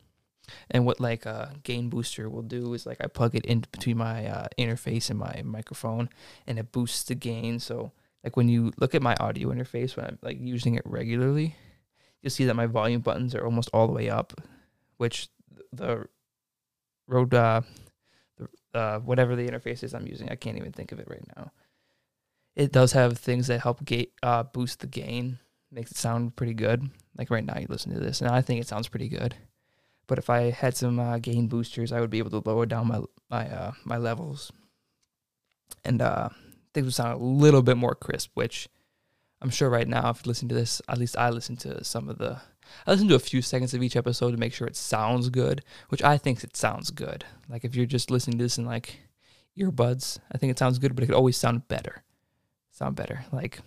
And 0.71 0.85
what 0.85 0.99
like 0.99 1.25
a 1.25 1.53
gain 1.63 1.89
booster 1.89 2.29
will 2.29 2.41
do 2.41 2.73
is 2.73 2.85
like 2.85 2.97
I 3.01 3.07
plug 3.07 3.35
it 3.35 3.45
in 3.45 3.65
between 3.71 3.97
my 3.97 4.25
uh, 4.25 4.47
interface 4.57 5.09
and 5.09 5.19
my 5.19 5.41
microphone, 5.43 6.09
and 6.47 6.59
it 6.59 6.71
boosts 6.71 7.03
the 7.03 7.15
gain. 7.15 7.59
So 7.59 7.91
like 8.23 8.35
when 8.35 8.49
you 8.49 8.71
look 8.77 8.95
at 8.95 9.01
my 9.01 9.15
audio 9.19 9.49
interface 9.49 9.95
when 9.95 10.05
I'm 10.05 10.19
like 10.21 10.37
using 10.39 10.75
it 10.75 10.83
regularly, 10.85 11.55
you'll 12.21 12.31
see 12.31 12.45
that 12.45 12.55
my 12.55 12.65
volume 12.65 13.01
buttons 13.01 13.35
are 13.35 13.45
almost 13.45 13.69
all 13.73 13.87
the 13.87 13.93
way 13.93 14.09
up, 14.09 14.33
which 14.97 15.29
the 15.71 16.07
Rode 17.07 17.33
uh, 17.33 17.61
the, 18.37 18.47
uh, 18.77 18.99
whatever 18.99 19.35
the 19.35 19.47
interface 19.47 19.83
is 19.83 19.93
I'm 19.93 20.07
using, 20.07 20.29
I 20.29 20.35
can't 20.35 20.57
even 20.57 20.71
think 20.71 20.91
of 20.91 20.99
it 20.99 21.07
right 21.09 21.25
now. 21.35 21.51
It 22.55 22.71
does 22.71 22.93
have 22.93 23.17
things 23.17 23.47
that 23.47 23.61
help 23.61 23.83
gate 23.83 24.13
uh, 24.21 24.43
boost 24.43 24.79
the 24.79 24.87
gain, 24.87 25.39
makes 25.71 25.91
it 25.91 25.97
sound 25.97 26.35
pretty 26.35 26.53
good. 26.53 26.89
Like 27.17 27.29
right 27.29 27.45
now, 27.45 27.57
you 27.57 27.65
listen 27.67 27.93
to 27.93 27.99
this, 27.99 28.21
and 28.21 28.29
I 28.29 28.41
think 28.41 28.61
it 28.61 28.67
sounds 28.67 28.87
pretty 28.87 29.09
good. 29.09 29.35
But 30.07 30.17
if 30.17 30.29
I 30.29 30.51
had 30.51 30.75
some 30.75 30.99
uh, 30.99 31.17
gain 31.19 31.47
boosters, 31.47 31.91
I 31.91 32.01
would 32.01 32.09
be 32.09 32.19
able 32.19 32.41
to 32.41 32.49
lower 32.49 32.65
down 32.65 32.87
my 32.87 33.01
my 33.29 33.49
uh, 33.49 33.71
my 33.85 33.97
levels, 33.97 34.51
and 35.85 36.01
uh, 36.01 36.29
things 36.73 36.85
would 36.85 36.93
sound 36.93 37.13
a 37.13 37.23
little 37.23 37.61
bit 37.61 37.77
more 37.77 37.95
crisp. 37.95 38.31
Which 38.33 38.67
I'm 39.41 39.49
sure 39.49 39.69
right 39.69 39.87
now, 39.87 40.09
if 40.09 40.25
you 40.25 40.29
listen 40.29 40.49
to 40.49 40.55
this, 40.55 40.81
at 40.87 40.97
least 40.97 41.17
I 41.17 41.29
listen 41.29 41.55
to 41.57 41.83
some 41.83 42.09
of 42.09 42.17
the 42.17 42.41
I 42.85 42.91
listen 42.91 43.07
to 43.09 43.15
a 43.15 43.19
few 43.19 43.41
seconds 43.41 43.73
of 43.73 43.83
each 43.83 43.95
episode 43.95 44.31
to 44.31 44.37
make 44.37 44.53
sure 44.53 44.67
it 44.67 44.75
sounds 44.75 45.29
good, 45.29 45.63
which 45.89 46.03
I 46.03 46.17
think 46.17 46.43
it 46.43 46.55
sounds 46.55 46.91
good. 46.91 47.25
Like 47.49 47.63
if 47.63 47.75
you're 47.75 47.85
just 47.85 48.11
listening 48.11 48.37
to 48.37 48.43
this 48.43 48.57
in 48.57 48.65
like 48.65 48.99
earbuds, 49.57 50.19
I 50.31 50.37
think 50.37 50.51
it 50.51 50.59
sounds 50.59 50.79
good, 50.79 50.95
but 50.95 51.03
it 51.03 51.07
could 51.07 51.15
always 51.15 51.37
sound 51.37 51.67
better. 51.67 52.03
Sound 52.71 52.95
better. 52.95 53.25
Like 53.31 53.59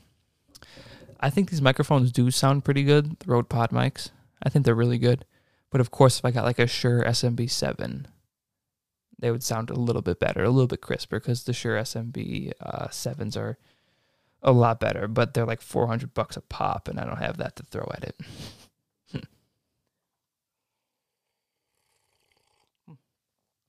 I 1.21 1.31
think 1.31 1.51
these 1.51 1.63
microphones 1.63 2.13
do 2.13 2.31
sound 2.31 2.65
pretty 2.65 2.83
good, 2.83 3.19
the 3.21 3.27
Rode 3.27 3.49
PodMics. 3.49 4.11
I 4.43 4.49
think 4.49 4.65
they're 4.65 4.75
really 4.75 4.99
good. 4.99 5.25
But 5.77 5.83
of 5.83 5.91
course, 5.91 6.19
if 6.19 6.25
I 6.25 6.31
got 6.31 6.47
like 6.47 6.59
a 6.59 6.67
Shure 6.67 7.05
SMB7, 7.05 8.07
they 9.19 9.31
would 9.31 9.43
sound 9.43 9.69
a 9.69 9.75
little 9.75 10.01
bit 10.01 10.19
better, 10.19 10.43
a 10.43 10.49
little 10.49 10.67
bit 10.67 10.81
crisper, 10.81 11.21
because 11.21 11.45
the 11.45 11.53
Shure 11.53 11.77
SMB 11.77 12.53
uh, 12.63 12.89
sevens 12.89 13.37
are 13.37 13.59
a 14.41 14.53
lot 14.53 14.81
better, 14.81 15.07
but 15.07 15.35
they're 15.35 15.45
like 15.45 15.61
400 15.61 16.15
bucks 16.15 16.35
a 16.35 16.41
pop, 16.41 16.89
and 16.89 16.99
I 16.99 17.05
don't 17.05 17.19
have 17.19 17.37
that 17.37 17.57
to 17.57 17.63
throw 17.63 17.87
at 17.95 18.05
it. 18.05 18.19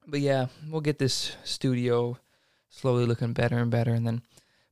but 0.08 0.22
yeah, 0.22 0.48
we'll 0.70 0.80
get 0.80 1.00
this 1.00 1.36
studio 1.44 2.18
slowly 2.70 3.06
looking 3.06 3.34
better 3.34 3.58
and 3.58 3.70
better, 3.70 3.94
and 3.94 4.08
then 4.08 4.22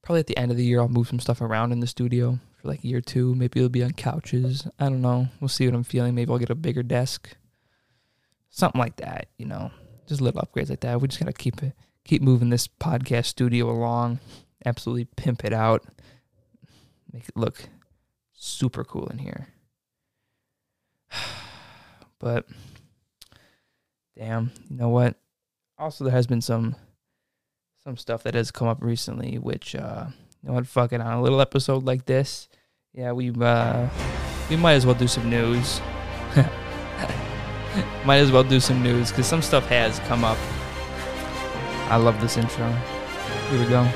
probably 0.04 0.22
at 0.22 0.28
the 0.28 0.38
end 0.38 0.52
of 0.52 0.58
the 0.58 0.64
year 0.64 0.80
I'll 0.80 0.88
move 0.88 1.10
some 1.10 1.20
stuff 1.20 1.42
around 1.42 1.74
in 1.74 1.82
the 1.82 1.88
studio 1.88 2.40
for 2.66 2.72
like 2.72 2.84
year 2.84 3.02
two. 3.02 3.36
Maybe 3.36 3.60
it'll 3.60 3.70
be 3.70 3.84
on 3.84 3.92
couches. 3.92 4.68
I 4.80 4.86
don't 4.86 5.02
know. 5.02 5.28
We'll 5.40 5.48
see 5.48 5.68
what 5.68 5.76
I'm 5.76 5.84
feeling. 5.84 6.16
Maybe 6.16 6.32
I'll 6.32 6.40
get 6.40 6.50
a 6.50 6.56
bigger 6.56 6.84
desk, 6.84 7.36
something 8.50 8.80
like 8.80 8.96
that. 8.98 9.28
You 9.38 9.46
know, 9.46 9.72
just 10.08 10.22
little 10.22 10.42
upgrades 10.42 10.70
like 10.70 10.82
that. 10.82 11.00
We 11.00 11.08
just 11.08 11.20
gotta 11.20 11.34
keep 11.34 11.62
it, 11.64 11.74
keep 12.04 12.22
moving 12.22 12.50
this 12.50 12.68
podcast 12.68 13.26
studio 13.26 13.70
along. 13.70 14.20
Absolutely 14.66 15.06
pimp 15.06 15.46
it 15.46 15.54
out, 15.54 15.86
make 17.14 17.30
it 17.30 17.38
look 17.38 17.70
super 18.34 18.84
cool 18.84 19.08
in 19.08 19.20
here. 19.20 19.48
but 22.20 22.48
damn, 24.18 24.52
you 24.70 24.78
know 24.78 24.90
what? 24.90 25.16
also 25.78 26.04
there 26.04 26.14
has 26.14 26.28
been 26.28 26.42
some 26.42 26.76
some 27.84 27.98
stuff 27.98 28.24
that 28.24 28.34
has 28.34 28.50
come 28.50 28.68
up 28.68 28.82
recently, 28.82 29.38
which 29.38 29.76
uh, 29.76 30.08
you 30.46 30.52
know 30.52 30.56
what, 30.58 30.68
fuck 30.68 30.94
it, 30.94 31.02
on 31.02 31.12
a 31.12 31.22
little 31.24 31.42
episode 31.42 31.86
like 31.86 32.06
this, 32.06 32.48
yeah, 32.94 33.12
we 33.14 33.32
uh, 33.32 33.90
we 34.48 34.56
might 34.56 34.74
as 34.74 34.86
well 34.86 34.94
do 34.94 35.08
some 35.08 35.28
news. 35.28 35.82
might 38.06 38.18
as 38.18 38.32
well 38.32 38.44
do 38.44 38.60
some 38.60 38.84
news 38.84 39.10
because 39.10 39.26
some 39.26 39.42
stuff 39.42 39.66
has 39.66 39.98
come 40.02 40.24
up. 40.24 40.38
I 41.90 41.98
love 41.98 42.22
this 42.22 42.38
intro. 42.38 42.70
Here 43.50 43.60
we 43.60 43.66
go. 43.66 43.90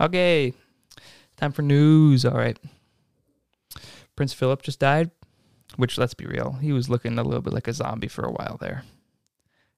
okay, 0.00 0.52
time 1.36 1.50
for 1.50 1.62
news. 1.62 2.24
All 2.24 2.36
right. 2.36 2.56
Prince 4.14 4.32
Philip 4.32 4.62
just 4.62 4.78
died, 4.78 5.10
which 5.74 5.98
let's 5.98 6.14
be 6.14 6.24
real, 6.24 6.52
he 6.52 6.72
was 6.72 6.88
looking 6.88 7.18
a 7.18 7.24
little 7.24 7.42
bit 7.42 7.52
like 7.52 7.66
a 7.66 7.72
zombie 7.72 8.06
for 8.06 8.24
a 8.24 8.30
while 8.30 8.58
there. 8.60 8.84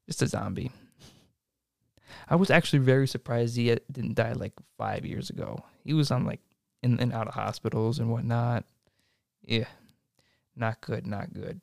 Just 0.08 0.22
a 0.22 0.26
zombie. 0.26 0.72
I 2.30 2.36
was 2.36 2.50
actually 2.50 2.78
very 2.80 3.06
surprised 3.06 3.56
he 3.56 3.70
uh, 3.70 3.76
didn't 3.92 4.14
die 4.14 4.32
like 4.32 4.54
five 4.78 5.04
years 5.04 5.28
ago. 5.28 5.64
He 5.84 5.92
was 5.92 6.10
on 6.10 6.24
like 6.24 6.40
in 6.82 6.98
and 6.98 7.12
out 7.12 7.28
of 7.28 7.34
hospitals 7.34 7.98
and 7.98 8.10
whatnot. 8.10 8.64
Yeah, 9.44 9.66
not 10.56 10.80
good, 10.80 11.06
not 11.06 11.34
good. 11.34 11.60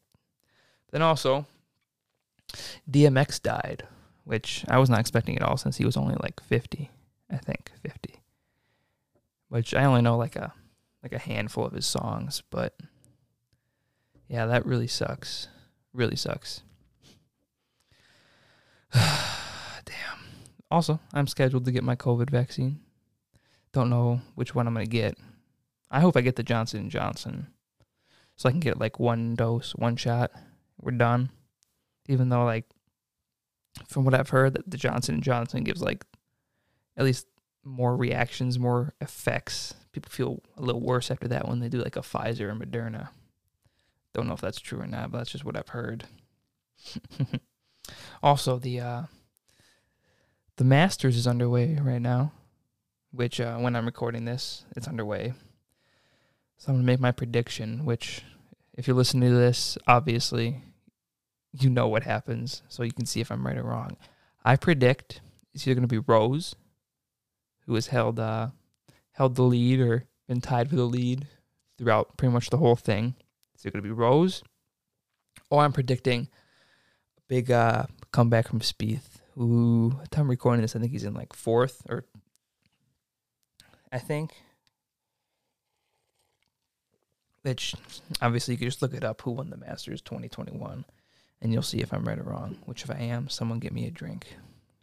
Then 0.91 1.01
also, 1.01 1.47
DMX 2.89 3.41
died, 3.41 3.83
which 4.25 4.63
I 4.67 4.77
was 4.77 4.91
not 4.91 4.99
expecting 4.99 5.35
at 5.37 5.43
all 5.43 5.57
since 5.57 5.77
he 5.77 5.85
was 5.85 5.97
only 5.97 6.15
like 6.21 6.39
50, 6.39 6.91
I 7.31 7.37
think, 7.37 7.71
50. 7.81 8.21
Which 9.49 9.73
I 9.73 9.85
only 9.85 10.03
know 10.03 10.17
like 10.17 10.35
a 10.35 10.53
like 11.01 11.13
a 11.13 11.19
handful 11.19 11.65
of 11.65 11.73
his 11.73 11.87
songs, 11.87 12.43
but 12.51 12.75
yeah, 14.27 14.45
that 14.45 14.65
really 14.67 14.87
sucks. 14.87 15.47
Really 15.93 16.15
sucks. 16.15 16.61
Damn. 19.85 20.19
Also, 20.71 20.99
I'm 21.13 21.27
scheduled 21.27 21.65
to 21.65 21.71
get 21.71 21.83
my 21.83 21.95
COVID 21.95 22.29
vaccine. 22.29 22.79
Don't 23.73 23.89
know 23.89 24.21
which 24.35 24.55
one 24.55 24.67
I'm 24.67 24.73
gonna 24.73 24.85
get. 24.85 25.17
I 25.91 25.99
hope 25.99 26.15
I 26.15 26.21
get 26.21 26.37
the 26.37 26.43
Johnson 26.43 26.89
Johnson, 26.89 27.47
so 28.35 28.47
I 28.47 28.51
can 28.51 28.61
get 28.61 28.79
like 28.79 28.99
one 28.99 29.35
dose, 29.35 29.71
one 29.75 29.97
shot. 29.97 30.31
We're 30.79 30.91
done. 30.91 31.29
Even 32.07 32.29
though, 32.29 32.45
like, 32.45 32.65
from 33.87 34.05
what 34.05 34.13
I've 34.13 34.29
heard, 34.29 34.53
that 34.53 34.69
the 34.69 34.77
Johnson 34.77 35.21
Johnson 35.21 35.63
gives 35.63 35.81
like 35.81 36.05
at 36.95 37.03
least 37.03 37.27
more 37.63 37.97
reactions, 37.97 38.57
more 38.57 38.93
effects. 39.01 39.73
People 39.91 40.09
feel 40.09 40.41
a 40.55 40.61
little 40.61 40.81
worse 40.81 41.11
after 41.11 41.27
that 41.29 41.47
when 41.47 41.59
they 41.59 41.69
do 41.69 41.81
like 41.81 41.97
a 41.97 42.01
Pfizer 42.01 42.51
or 42.51 42.55
Moderna. 42.55 43.09
Don't 44.13 44.27
know 44.27 44.33
if 44.33 44.41
that's 44.41 44.59
true 44.61 44.79
or 44.79 44.87
not, 44.87 45.11
but 45.11 45.17
that's 45.17 45.31
just 45.31 45.43
what 45.43 45.57
I've 45.57 45.69
heard. 45.69 46.05
also, 48.23 48.57
the 48.57 48.79
uh, 48.79 49.03
the 50.57 50.63
Masters 50.63 51.17
is 51.17 51.27
underway 51.27 51.77
right 51.81 52.01
now, 52.01 52.31
which 53.11 53.39
uh, 53.39 53.57
when 53.57 53.75
I'm 53.75 53.85
recording 53.85 54.25
this, 54.25 54.65
it's 54.75 54.87
underway. 54.87 55.33
So 56.57 56.69
I'm 56.69 56.75
gonna 56.75 56.85
make 56.85 56.99
my 56.99 57.11
prediction. 57.11 57.85
Which, 57.85 58.23
if 58.73 58.87
you're 58.87 58.95
listening 58.95 59.29
to 59.29 59.35
this, 59.35 59.77
obviously, 59.87 60.61
you 61.51 61.69
know 61.69 61.87
what 61.87 62.03
happens, 62.03 62.63
so 62.67 62.83
you 62.83 62.91
can 62.91 63.05
see 63.05 63.21
if 63.21 63.31
I'm 63.31 63.45
right 63.45 63.57
or 63.57 63.63
wrong. 63.63 63.97
I 64.43 64.55
predict 64.55 65.21
it's 65.53 65.67
either 65.67 65.75
gonna 65.75 65.87
be 65.87 65.99
Rose 65.99 66.55
who 67.65 67.75
has 67.75 67.87
held 67.87 68.19
uh, 68.19 68.49
held 69.13 69.35
the 69.35 69.43
lead 69.43 69.79
or 69.79 70.05
been 70.27 70.41
tied 70.41 70.69
for 70.69 70.75
the 70.75 70.85
lead 70.85 71.27
throughout 71.77 72.17
pretty 72.17 72.33
much 72.33 72.49
the 72.49 72.57
whole 72.57 72.75
thing. 72.75 73.15
Is 73.57 73.65
it 73.65 73.73
going 73.73 73.83
to 73.83 73.87
be 73.87 73.93
Rose? 73.93 74.43
Or 75.49 75.61
I'm 75.61 75.73
predicting 75.73 76.27
big 77.27 77.51
uh, 77.51 77.85
comeback 78.11 78.47
from 78.47 78.59
Spieth, 78.59 79.19
who, 79.35 79.99
time 80.11 80.29
recording 80.29 80.61
this, 80.61 80.75
I 80.75 80.79
think 80.79 80.91
he's 80.91 81.03
in 81.03 81.13
like 81.13 81.33
fourth 81.33 81.81
or 81.89 82.05
I 83.91 83.99
think. 83.99 84.33
Which 87.43 87.75
obviously 88.21 88.55
you 88.55 88.57
can 88.57 88.67
just 88.67 88.81
look 88.81 88.93
it 88.93 89.03
up 89.03 89.21
who 89.21 89.31
won 89.31 89.51
the 89.51 89.57
Masters 89.57 90.01
2021 90.01 90.83
and 91.41 91.53
you'll 91.53 91.61
see 91.61 91.79
if 91.79 91.93
I'm 91.93 92.03
right 92.03 92.17
or 92.17 92.23
wrong. 92.23 92.57
Which 92.65 92.83
if 92.83 92.89
I 92.89 92.95
am, 92.95 93.29
someone 93.29 93.59
get 93.59 93.73
me 93.73 93.85
a 93.87 93.91
drink. 93.91 94.35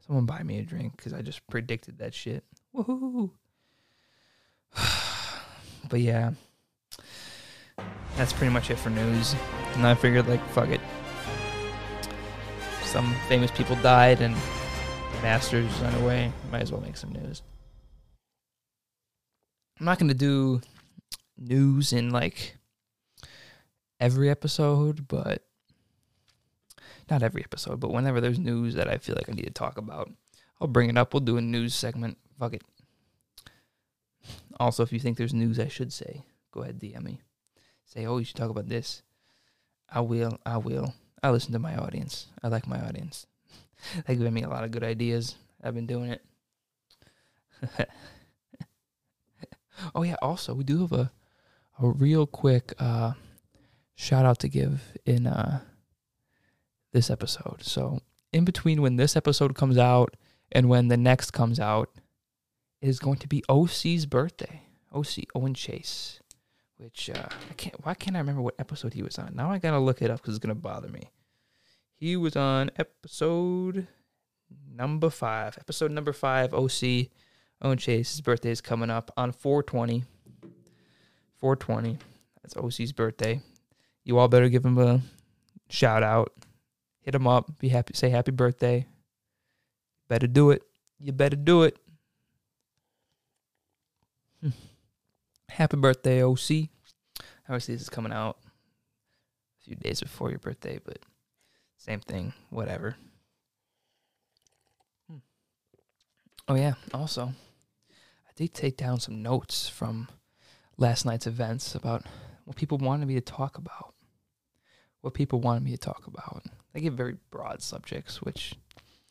Someone 0.06 0.26
buy 0.26 0.42
me 0.42 0.58
a 0.58 0.62
drink 0.62 0.96
because 0.96 1.12
I 1.12 1.22
just 1.22 1.46
predicted 1.48 1.98
that 1.98 2.14
shit. 2.14 2.44
Woohoo! 2.74 3.30
but 5.88 6.00
yeah, 6.00 6.32
that's 8.16 8.32
pretty 8.32 8.52
much 8.52 8.70
it 8.70 8.78
for 8.78 8.90
news. 8.90 9.34
And 9.74 9.86
I 9.86 9.94
figured, 9.94 10.28
like, 10.28 10.46
fuck 10.50 10.68
it. 10.68 10.80
Some 12.92 13.14
famous 13.26 13.50
people 13.50 13.76
died, 13.76 14.20
and 14.20 14.36
Masters 15.22 15.64
is 15.64 15.82
underway. 15.82 16.30
Might 16.50 16.60
as 16.60 16.70
well 16.70 16.82
make 16.82 16.98
some 16.98 17.10
news. 17.10 17.40
I'm 19.80 19.86
not 19.86 19.98
gonna 19.98 20.12
do 20.12 20.60
news 21.38 21.94
in 21.94 22.10
like 22.10 22.58
every 23.98 24.28
episode, 24.28 25.08
but 25.08 25.42
not 27.10 27.22
every 27.22 27.42
episode, 27.42 27.80
but 27.80 27.92
whenever 27.92 28.20
there's 28.20 28.38
news 28.38 28.74
that 28.74 28.88
I 28.88 28.98
feel 28.98 29.16
like 29.16 29.30
I 29.30 29.32
need 29.32 29.46
to 29.46 29.50
talk 29.50 29.78
about, 29.78 30.12
I'll 30.60 30.68
bring 30.68 30.90
it 30.90 30.98
up. 30.98 31.14
We'll 31.14 31.20
do 31.20 31.38
a 31.38 31.40
news 31.40 31.74
segment. 31.74 32.18
Fuck 32.38 32.52
it. 32.52 32.62
Also, 34.60 34.82
if 34.82 34.92
you 34.92 34.98
think 34.98 35.16
there's 35.16 35.32
news 35.32 35.58
I 35.58 35.68
should 35.68 35.94
say, 35.94 36.26
go 36.50 36.60
ahead 36.60 36.78
DM 36.78 37.02
me. 37.02 37.22
Say, 37.86 38.04
oh, 38.04 38.18
you 38.18 38.26
should 38.26 38.36
talk 38.36 38.50
about 38.50 38.68
this. 38.68 39.02
I 39.88 40.02
will. 40.02 40.38
I 40.44 40.58
will. 40.58 40.92
I 41.22 41.30
listen 41.30 41.52
to 41.52 41.58
my 41.58 41.76
audience. 41.76 42.26
I 42.42 42.48
like 42.48 42.66
my 42.66 42.80
audience. 42.80 43.26
they 44.06 44.16
give 44.16 44.32
me 44.32 44.42
a 44.42 44.48
lot 44.48 44.64
of 44.64 44.70
good 44.70 44.84
ideas. 44.84 45.36
I've 45.62 45.74
been 45.74 45.86
doing 45.86 46.10
it. 46.10 46.22
oh 49.94 50.02
yeah. 50.02 50.16
Also, 50.20 50.54
we 50.54 50.64
do 50.64 50.80
have 50.80 50.92
a 50.92 51.12
a 51.80 51.88
real 51.88 52.26
quick 52.26 52.74
uh, 52.78 53.12
shout 53.94 54.24
out 54.24 54.38
to 54.40 54.48
give 54.48 54.92
in 55.04 55.26
uh, 55.26 55.60
this 56.92 57.10
episode. 57.10 57.62
So 57.62 58.00
in 58.32 58.44
between 58.44 58.82
when 58.82 58.96
this 58.96 59.16
episode 59.16 59.54
comes 59.54 59.78
out 59.78 60.16
and 60.50 60.68
when 60.68 60.88
the 60.88 60.96
next 60.96 61.30
comes 61.32 61.58
out, 61.58 61.88
is 62.80 62.98
going 62.98 63.18
to 63.18 63.28
be 63.28 63.44
OC's 63.48 64.06
birthday. 64.06 64.62
OC 64.92 65.24
Owen 65.34 65.54
Chase, 65.54 66.20
which 66.82 67.10
uh, 67.10 67.28
I 67.50 67.54
can't. 67.54 67.84
Why 67.84 67.94
can't 67.94 68.16
I 68.16 68.18
remember 68.18 68.42
what 68.42 68.56
episode 68.58 68.92
he 68.92 69.02
was 69.02 69.18
on? 69.18 69.32
Now 69.34 69.50
I 69.50 69.58
gotta 69.58 69.78
look 69.78 70.02
it 70.02 70.10
up 70.10 70.20
because 70.20 70.34
it's 70.34 70.42
gonna 70.42 70.54
bother 70.54 70.88
me. 70.88 71.10
He 71.94 72.16
was 72.16 72.34
on 72.34 72.70
episode 72.76 73.86
number 74.74 75.08
five. 75.08 75.56
Episode 75.58 75.92
number 75.92 76.12
five. 76.12 76.52
OC 76.52 77.08
Owen 77.62 77.78
Chase's 77.78 78.20
birthday 78.20 78.50
is 78.50 78.60
coming 78.60 78.90
up 78.90 79.12
on 79.16 79.30
420. 79.30 80.04
420. 81.38 81.98
That's 82.42 82.56
OC's 82.56 82.92
birthday. 82.92 83.40
You 84.04 84.18
all 84.18 84.26
better 84.26 84.48
give 84.48 84.64
him 84.64 84.78
a 84.78 85.00
shout 85.68 86.02
out. 86.02 86.32
Hit 87.02 87.14
him 87.14 87.28
up. 87.28 87.58
Be 87.60 87.68
happy. 87.68 87.94
Say 87.94 88.10
happy 88.10 88.32
birthday. 88.32 88.86
Better 90.08 90.26
do 90.26 90.50
it. 90.50 90.62
You 90.98 91.12
better 91.12 91.36
do 91.36 91.62
it. 91.62 91.78
Happy 95.56 95.76
birthday, 95.76 96.24
OC. 96.24 96.70
Obviously, 97.46 97.74
this 97.74 97.82
is 97.82 97.90
coming 97.90 98.10
out 98.10 98.38
a 98.42 99.64
few 99.64 99.76
days 99.76 100.00
before 100.00 100.30
your 100.30 100.38
birthday, 100.38 100.80
but 100.82 101.00
same 101.76 102.00
thing, 102.00 102.32
whatever. 102.48 102.96
Hmm. 105.10 105.18
Oh, 106.48 106.54
yeah, 106.54 106.72
also, 106.94 107.34
I 107.90 108.30
did 108.34 108.54
take 108.54 108.78
down 108.78 108.98
some 108.98 109.22
notes 109.22 109.68
from 109.68 110.08
last 110.78 111.04
night's 111.04 111.26
events 111.26 111.74
about 111.74 112.06
what 112.46 112.56
people 112.56 112.78
wanted 112.78 113.06
me 113.06 113.14
to 113.16 113.20
talk 113.20 113.58
about. 113.58 113.92
What 115.02 115.12
people 115.12 115.38
wanted 115.38 115.64
me 115.64 115.72
to 115.72 115.76
talk 115.76 116.06
about. 116.06 116.44
They 116.72 116.80
give 116.80 116.94
very 116.94 117.16
broad 117.30 117.60
subjects, 117.60 118.22
which 118.22 118.54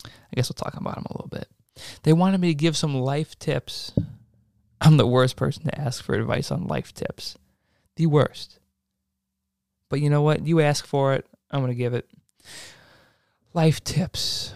I 0.04 0.10
guess 0.34 0.50
we'll 0.50 0.56
talk 0.56 0.74
about 0.74 0.96
them 0.96 1.06
a 1.08 1.14
little 1.14 1.30
bit. 1.30 1.50
They 2.02 2.14
wanted 2.14 2.42
me 2.42 2.48
to 2.48 2.56
give 2.56 2.76
some 2.76 2.96
life 2.96 3.38
tips 3.38 3.94
I'm 4.82 4.98
the 4.98 5.06
worst 5.06 5.36
person 5.36 5.64
to 5.66 5.80
ask 5.80 6.04
for 6.04 6.16
advice 6.16 6.52
on 6.52 6.66
life 6.66 6.92
tips. 6.92 7.38
The 7.98 8.08
worst. 8.08 8.60
But 9.90 10.02
you 10.02 10.10
know 10.10 10.24
what? 10.24 10.48
You 10.48 10.60
ask 10.60 10.88
for 10.88 11.14
it, 11.14 11.28
I'm 11.52 11.60
going 11.60 11.72
to 11.72 11.78
give 11.78 11.94
it. 11.94 12.10
Life 13.54 13.84
tips. 13.84 14.56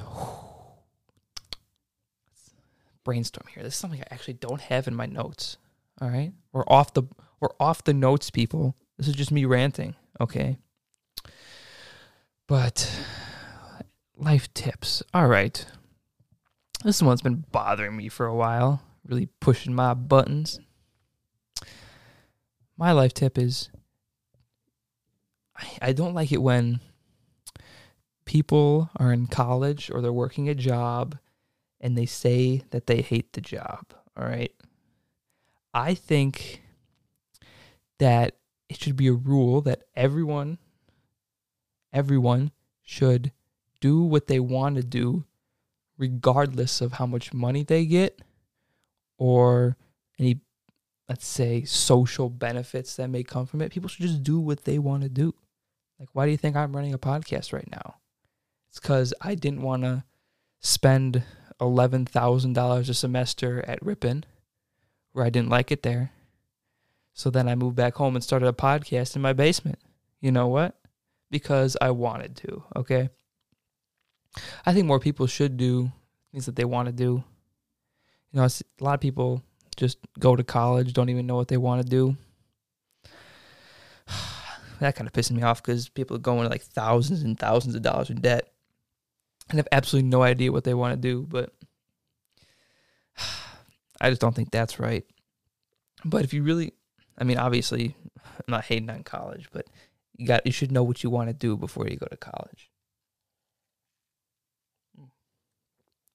Brainstorm 3.03 3.45
here. 3.53 3.61
This 3.61 3.75
is 3.75 3.79
something 3.79 4.01
I 4.01 4.07
actually 4.11 4.33
don't 4.33 4.61
have 4.61 4.87
in 4.87 4.95
my 4.95 5.05
notes. 5.05 5.57
All 6.01 6.09
right? 6.09 6.33
We're 6.51 6.65
off 6.67 6.93
the 6.93 7.03
we're 7.39 7.49
off 7.59 7.83
the 7.83 7.93
notes, 7.93 8.31
people. 8.31 8.75
This 8.97 9.07
is 9.07 9.13
just 9.13 9.31
me 9.31 9.45
ranting, 9.45 9.93
okay? 10.19 10.57
But 12.47 12.89
life 14.17 14.51
tips. 14.55 15.03
All 15.13 15.27
right. 15.27 15.63
This 16.83 17.01
one's 17.01 17.21
been 17.21 17.43
bothering 17.51 17.95
me 17.95 18.09
for 18.09 18.25
a 18.25 18.33
while 18.33 18.81
really 19.07 19.27
pushing 19.39 19.73
my 19.73 19.93
buttons. 19.93 20.59
My 22.77 22.91
life 22.91 23.13
tip 23.13 23.37
is 23.37 23.69
I, 25.55 25.89
I 25.89 25.93
don't 25.93 26.13
like 26.13 26.31
it 26.31 26.41
when 26.41 26.81
people 28.25 28.89
are 28.97 29.13
in 29.13 29.27
college 29.27 29.89
or 29.91 30.01
they're 30.01 30.11
working 30.11 30.49
a 30.49 30.55
job 30.55 31.17
and 31.79 31.97
they 31.97 32.05
say 32.05 32.63
that 32.71 32.87
they 32.87 33.01
hate 33.01 33.33
the 33.33 33.41
job. 33.41 33.85
All 34.17 34.25
right. 34.25 34.51
I 35.73 35.93
think 35.93 36.63
that 37.99 38.35
it 38.69 38.81
should 38.81 38.95
be 38.95 39.07
a 39.07 39.13
rule 39.13 39.61
that 39.61 39.83
everyone, 39.95 40.57
everyone 41.93 42.51
should 42.81 43.31
do 43.79 44.01
what 44.01 44.27
they 44.27 44.39
want 44.39 44.77
to 44.77 44.83
do, 44.83 45.25
regardless 45.97 46.81
of 46.81 46.93
how 46.93 47.05
much 47.05 47.33
money 47.33 47.63
they 47.63 47.85
get 47.85 48.21
or 49.17 49.77
any, 50.19 50.39
let's 51.07 51.27
say, 51.27 51.63
social 51.63 52.29
benefits 52.29 52.95
that 52.95 53.09
may 53.09 53.23
come 53.23 53.45
from 53.45 53.61
it. 53.61 53.71
People 53.71 53.89
should 53.89 54.05
just 54.05 54.23
do 54.23 54.39
what 54.39 54.65
they 54.65 54.79
want 54.79 55.03
to 55.03 55.09
do. 55.09 55.33
Like, 55.99 56.09
why 56.13 56.25
do 56.25 56.31
you 56.31 56.37
think 56.37 56.55
I'm 56.55 56.75
running 56.75 56.93
a 56.93 56.99
podcast 56.99 57.53
right 57.53 57.69
now? 57.71 57.95
It's 58.69 58.79
because 58.79 59.13
I 59.21 59.35
didn't 59.35 59.61
want 59.61 59.83
to 59.83 60.03
spend 60.59 61.23
$11,000 61.61 62.89
a 62.89 62.93
semester 62.93 63.63
at 63.67 63.85
Ripon, 63.85 64.25
where 65.13 65.25
I 65.25 65.29
didn't 65.29 65.49
like 65.49 65.71
it 65.71 65.83
there. 65.83 66.11
So 67.13 67.29
then 67.29 67.47
I 67.47 67.55
moved 67.55 67.77
back 67.77 67.95
home 67.95 68.15
and 68.15 68.23
started 68.23 68.47
a 68.47 68.53
podcast 68.53 69.15
in 69.15 69.21
my 69.21 69.31
basement. 69.31 69.79
You 70.19 70.33
know 70.33 70.47
what? 70.47 70.75
Because 71.31 71.77
I 71.79 71.91
wanted 71.91 72.35
to, 72.37 72.63
okay? 72.75 73.09
I 74.65 74.73
think 74.73 74.85
more 74.85 74.99
people 74.99 75.27
should 75.27 75.55
do 75.55 75.91
things 76.31 76.45
that 76.45 76.57
they 76.57 76.65
want 76.65 76.87
to 76.87 76.91
do. 76.91 77.23
You 78.35 78.41
know, 78.41 78.47
a 78.47 78.83
lot 78.83 78.95
of 78.95 78.99
people 78.99 79.41
just 79.77 79.97
go 80.19 80.35
to 80.35 80.43
college, 80.43 80.91
don't 80.91 81.07
even 81.07 81.25
know 81.25 81.37
what 81.37 81.47
they 81.47 81.55
want 81.55 81.81
to 81.81 81.87
do. 81.89 82.17
that 84.81 84.93
kind 84.93 85.07
of 85.07 85.13
pisses 85.13 85.31
me 85.31 85.41
off 85.41 85.63
because 85.63 85.87
people 85.87 86.17
are 86.17 86.19
going 86.19 86.43
to 86.43 86.49
like 86.49 86.61
thousands 86.61 87.23
and 87.23 87.39
thousands 87.39 87.75
of 87.75 87.81
dollars 87.81 88.09
in 88.09 88.19
debt 88.19 88.51
and 89.49 89.57
have 89.57 89.69
absolutely 89.71 90.09
no 90.09 90.21
idea 90.21 90.51
what 90.51 90.65
they 90.65 90.73
want 90.73 90.93
to 90.93 90.99
do. 90.99 91.21
But 91.21 91.53
I 94.01 94.09
just 94.09 94.19
don't 94.19 94.35
think 94.35 94.51
that's 94.51 94.81
right. 94.81 95.05
But 96.03 96.25
if 96.25 96.33
you 96.33 96.43
really, 96.43 96.73
I 97.17 97.23
mean, 97.23 97.37
obviously, 97.37 97.95
I'm 98.21 98.49
not 98.49 98.65
hating 98.65 98.89
on 98.89 99.03
college, 99.03 99.47
but 99.53 99.65
you 100.17 100.27
got 100.27 100.45
you 100.45 100.51
should 100.51 100.73
know 100.73 100.83
what 100.83 101.03
you 101.03 101.09
want 101.09 101.29
to 101.29 101.33
do 101.33 101.55
before 101.55 101.87
you 101.87 101.95
go 101.95 102.07
to 102.07 102.17
college. 102.17 102.69
Mm. 104.99 105.07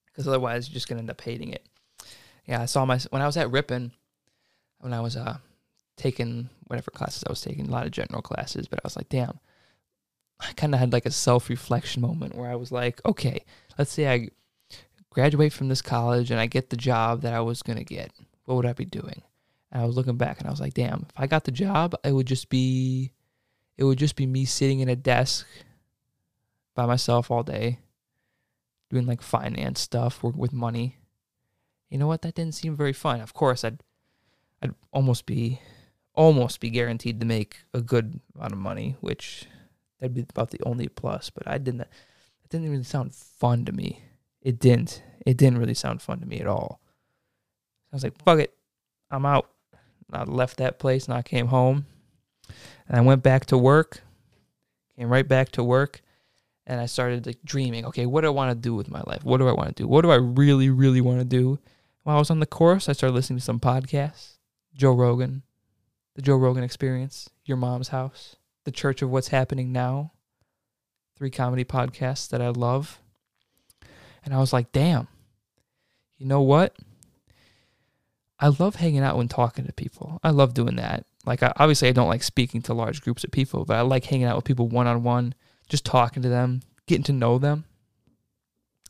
Because 0.04 0.28
otherwise, 0.28 0.68
you're 0.68 0.74
just 0.74 0.86
gonna 0.86 1.00
end 1.00 1.08
up 1.08 1.22
hating 1.22 1.54
it. 1.54 1.66
Yeah, 2.50 2.62
I 2.62 2.66
saw 2.66 2.84
my 2.84 2.98
when 3.10 3.22
I 3.22 3.26
was 3.26 3.36
at 3.36 3.50
Ripon, 3.50 3.92
when 4.80 4.92
I 4.92 5.00
was 5.00 5.16
uh 5.16 5.38
taking 5.96 6.50
whatever 6.66 6.90
classes 6.90 7.22
I 7.24 7.30
was 7.30 7.40
taking, 7.40 7.68
a 7.68 7.70
lot 7.70 7.86
of 7.86 7.92
general 7.92 8.22
classes, 8.22 8.66
but 8.66 8.80
I 8.80 8.82
was 8.84 8.96
like, 8.96 9.08
damn, 9.08 9.38
I 10.40 10.52
kind 10.54 10.74
of 10.74 10.80
had 10.80 10.92
like 10.92 11.06
a 11.06 11.12
self 11.12 11.48
reflection 11.48 12.02
moment 12.02 12.34
where 12.34 12.50
I 12.50 12.56
was 12.56 12.72
like, 12.72 13.00
okay, 13.06 13.44
let's 13.78 13.92
say 13.92 14.08
I 14.08 14.30
graduate 15.10 15.52
from 15.52 15.68
this 15.68 15.80
college 15.80 16.32
and 16.32 16.40
I 16.40 16.46
get 16.46 16.70
the 16.70 16.76
job 16.76 17.22
that 17.22 17.34
I 17.34 17.40
was 17.40 17.62
to 17.62 17.84
get. 17.84 18.10
What 18.46 18.56
would 18.56 18.66
I 18.66 18.72
be 18.72 18.84
doing? 18.84 19.22
And 19.70 19.82
I 19.82 19.84
was 19.84 19.94
looking 19.94 20.16
back 20.16 20.38
and 20.38 20.48
I 20.48 20.50
was 20.50 20.60
like, 20.60 20.74
damn, 20.74 21.06
if 21.08 21.14
I 21.16 21.28
got 21.28 21.44
the 21.44 21.52
job, 21.52 21.94
it 22.02 22.10
would 22.12 22.26
just 22.26 22.48
be, 22.48 23.12
it 23.78 23.84
would 23.84 23.98
just 23.98 24.16
be 24.16 24.26
me 24.26 24.44
sitting 24.44 24.80
in 24.80 24.88
a 24.88 24.96
desk 24.96 25.46
by 26.74 26.86
myself 26.86 27.30
all 27.30 27.44
day, 27.44 27.78
doing 28.88 29.06
like 29.06 29.22
finance 29.22 29.80
stuff, 29.80 30.22
work 30.24 30.34
with 30.34 30.52
money. 30.52 30.96
You 31.90 31.98
know 31.98 32.06
what? 32.06 32.22
That 32.22 32.34
didn't 32.34 32.54
seem 32.54 32.76
very 32.76 32.92
fun. 32.92 33.20
Of 33.20 33.34
course, 33.34 33.64
I'd, 33.64 33.82
I'd 34.62 34.74
almost 34.92 35.26
be, 35.26 35.60
almost 36.14 36.60
be 36.60 36.70
guaranteed 36.70 37.20
to 37.20 37.26
make 37.26 37.58
a 37.74 37.82
good 37.82 38.20
amount 38.34 38.52
of 38.52 38.58
money, 38.58 38.96
which 39.00 39.46
That'd 40.00 40.14
be 40.14 40.26
about 40.28 40.50
the 40.50 40.60
only 40.64 40.88
plus. 40.88 41.30
But 41.30 41.46
I 41.46 41.58
didn't. 41.58 41.82
It 41.82 42.48
didn't 42.48 42.70
really 42.70 42.84
sound 42.84 43.14
fun 43.14 43.64
to 43.66 43.72
me. 43.72 44.02
It 44.40 44.58
didn't. 44.58 45.02
It 45.24 45.36
didn't 45.36 45.58
really 45.58 45.74
sound 45.74 46.02
fun 46.02 46.20
to 46.20 46.26
me 46.26 46.40
at 46.40 46.46
all. 46.46 46.80
I 47.92 47.96
was 47.96 48.02
like, 48.02 48.20
"Fuck 48.24 48.40
it, 48.40 48.54
I'm 49.10 49.26
out." 49.26 49.50
I 50.12 50.24
left 50.24 50.56
that 50.56 50.80
place 50.80 51.04
and 51.04 51.14
I 51.14 51.22
came 51.22 51.48
home, 51.48 51.86
and 52.88 52.96
I 52.96 53.00
went 53.00 53.22
back 53.22 53.46
to 53.46 53.58
work. 53.58 54.00
Came 54.96 55.08
right 55.08 55.28
back 55.28 55.50
to 55.52 55.62
work, 55.62 56.02
and 56.66 56.80
I 56.80 56.86
started 56.86 57.26
like 57.26 57.38
dreaming. 57.44 57.84
Okay, 57.86 58.06
what 58.06 58.22
do 58.22 58.28
I 58.28 58.30
want 58.30 58.50
to 58.50 58.54
do 58.54 58.74
with 58.74 58.90
my 58.90 59.02
life? 59.06 59.24
What 59.24 59.38
do 59.38 59.48
I 59.48 59.52
want 59.52 59.76
to 59.76 59.82
do? 59.82 59.86
What 59.86 60.02
do 60.02 60.10
I 60.10 60.16
really, 60.16 60.70
really 60.70 61.00
want 61.00 61.18
to 61.18 61.24
do? 61.24 61.58
While 62.02 62.16
I 62.16 62.18
was 62.18 62.30
on 62.30 62.40
the 62.40 62.46
course, 62.46 62.88
I 62.88 62.92
started 62.92 63.14
listening 63.14 63.38
to 63.38 63.44
some 63.44 63.60
podcasts. 63.60 64.36
Joe 64.74 64.92
Rogan, 64.92 65.42
the 66.14 66.22
Joe 66.22 66.36
Rogan 66.36 66.64
Experience, 66.64 67.28
Your 67.44 67.56
Mom's 67.56 67.88
House. 67.88 68.36
The 68.64 68.70
Church 68.70 69.00
of 69.00 69.10
What's 69.10 69.28
Happening 69.28 69.72
Now, 69.72 70.12
three 71.16 71.30
comedy 71.30 71.64
podcasts 71.64 72.28
that 72.28 72.42
I 72.42 72.48
love. 72.48 73.00
And 74.22 74.34
I 74.34 74.38
was 74.38 74.52
like, 74.52 74.70
damn, 74.70 75.08
you 76.18 76.26
know 76.26 76.42
what? 76.42 76.76
I 78.38 78.48
love 78.48 78.76
hanging 78.76 79.00
out 79.00 79.16
when 79.16 79.28
talking 79.28 79.66
to 79.66 79.72
people. 79.72 80.20
I 80.22 80.30
love 80.30 80.52
doing 80.52 80.76
that. 80.76 81.06
Like, 81.24 81.42
I, 81.42 81.52
obviously, 81.56 81.88
I 81.88 81.92
don't 81.92 82.08
like 82.08 82.22
speaking 82.22 82.60
to 82.62 82.74
large 82.74 83.00
groups 83.00 83.24
of 83.24 83.30
people, 83.30 83.64
but 83.64 83.76
I 83.76 83.80
like 83.80 84.04
hanging 84.04 84.26
out 84.26 84.36
with 84.36 84.44
people 84.44 84.68
one 84.68 84.86
on 84.86 85.02
one, 85.02 85.34
just 85.68 85.84
talking 85.84 86.22
to 86.22 86.28
them, 86.28 86.60
getting 86.86 87.04
to 87.04 87.12
know 87.12 87.38
them. 87.38 87.64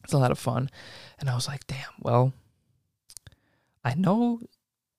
It's 0.02 0.12
a 0.12 0.18
lot 0.18 0.30
of 0.32 0.38
fun. 0.38 0.68
And 1.20 1.30
I 1.30 1.34
was 1.36 1.46
like, 1.46 1.66
damn, 1.68 1.90
well, 2.00 2.32
I 3.84 3.94
know 3.94 4.40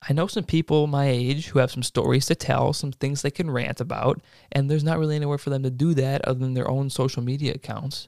I 0.08 0.14
know 0.14 0.26
some 0.28 0.46
people 0.46 0.88
my 0.88 1.08
age 1.08 1.50
who 1.50 1.60
have 1.60 1.72
some 1.72 1.84
stories 1.84 2.26
to 2.26 2.36
tell, 2.36 2.74
some 2.74 2.92
things 2.92 3.22
they 3.22 3.30
can 3.30 3.52
rant 3.52 3.80
about, 3.80 4.20
and 4.52 4.70
there's 4.70 4.84
not 4.84 4.98
really 4.98 5.16
anywhere 5.16 5.38
for 5.38 5.52
them 5.52 5.62
to 5.64 5.70
do 5.70 5.94
that 5.94 6.26
other 6.26 6.40
than 6.40 6.56
their 6.56 6.70
own 6.70 6.90
social 6.90 7.22
media 7.22 7.54
accounts. 7.54 8.08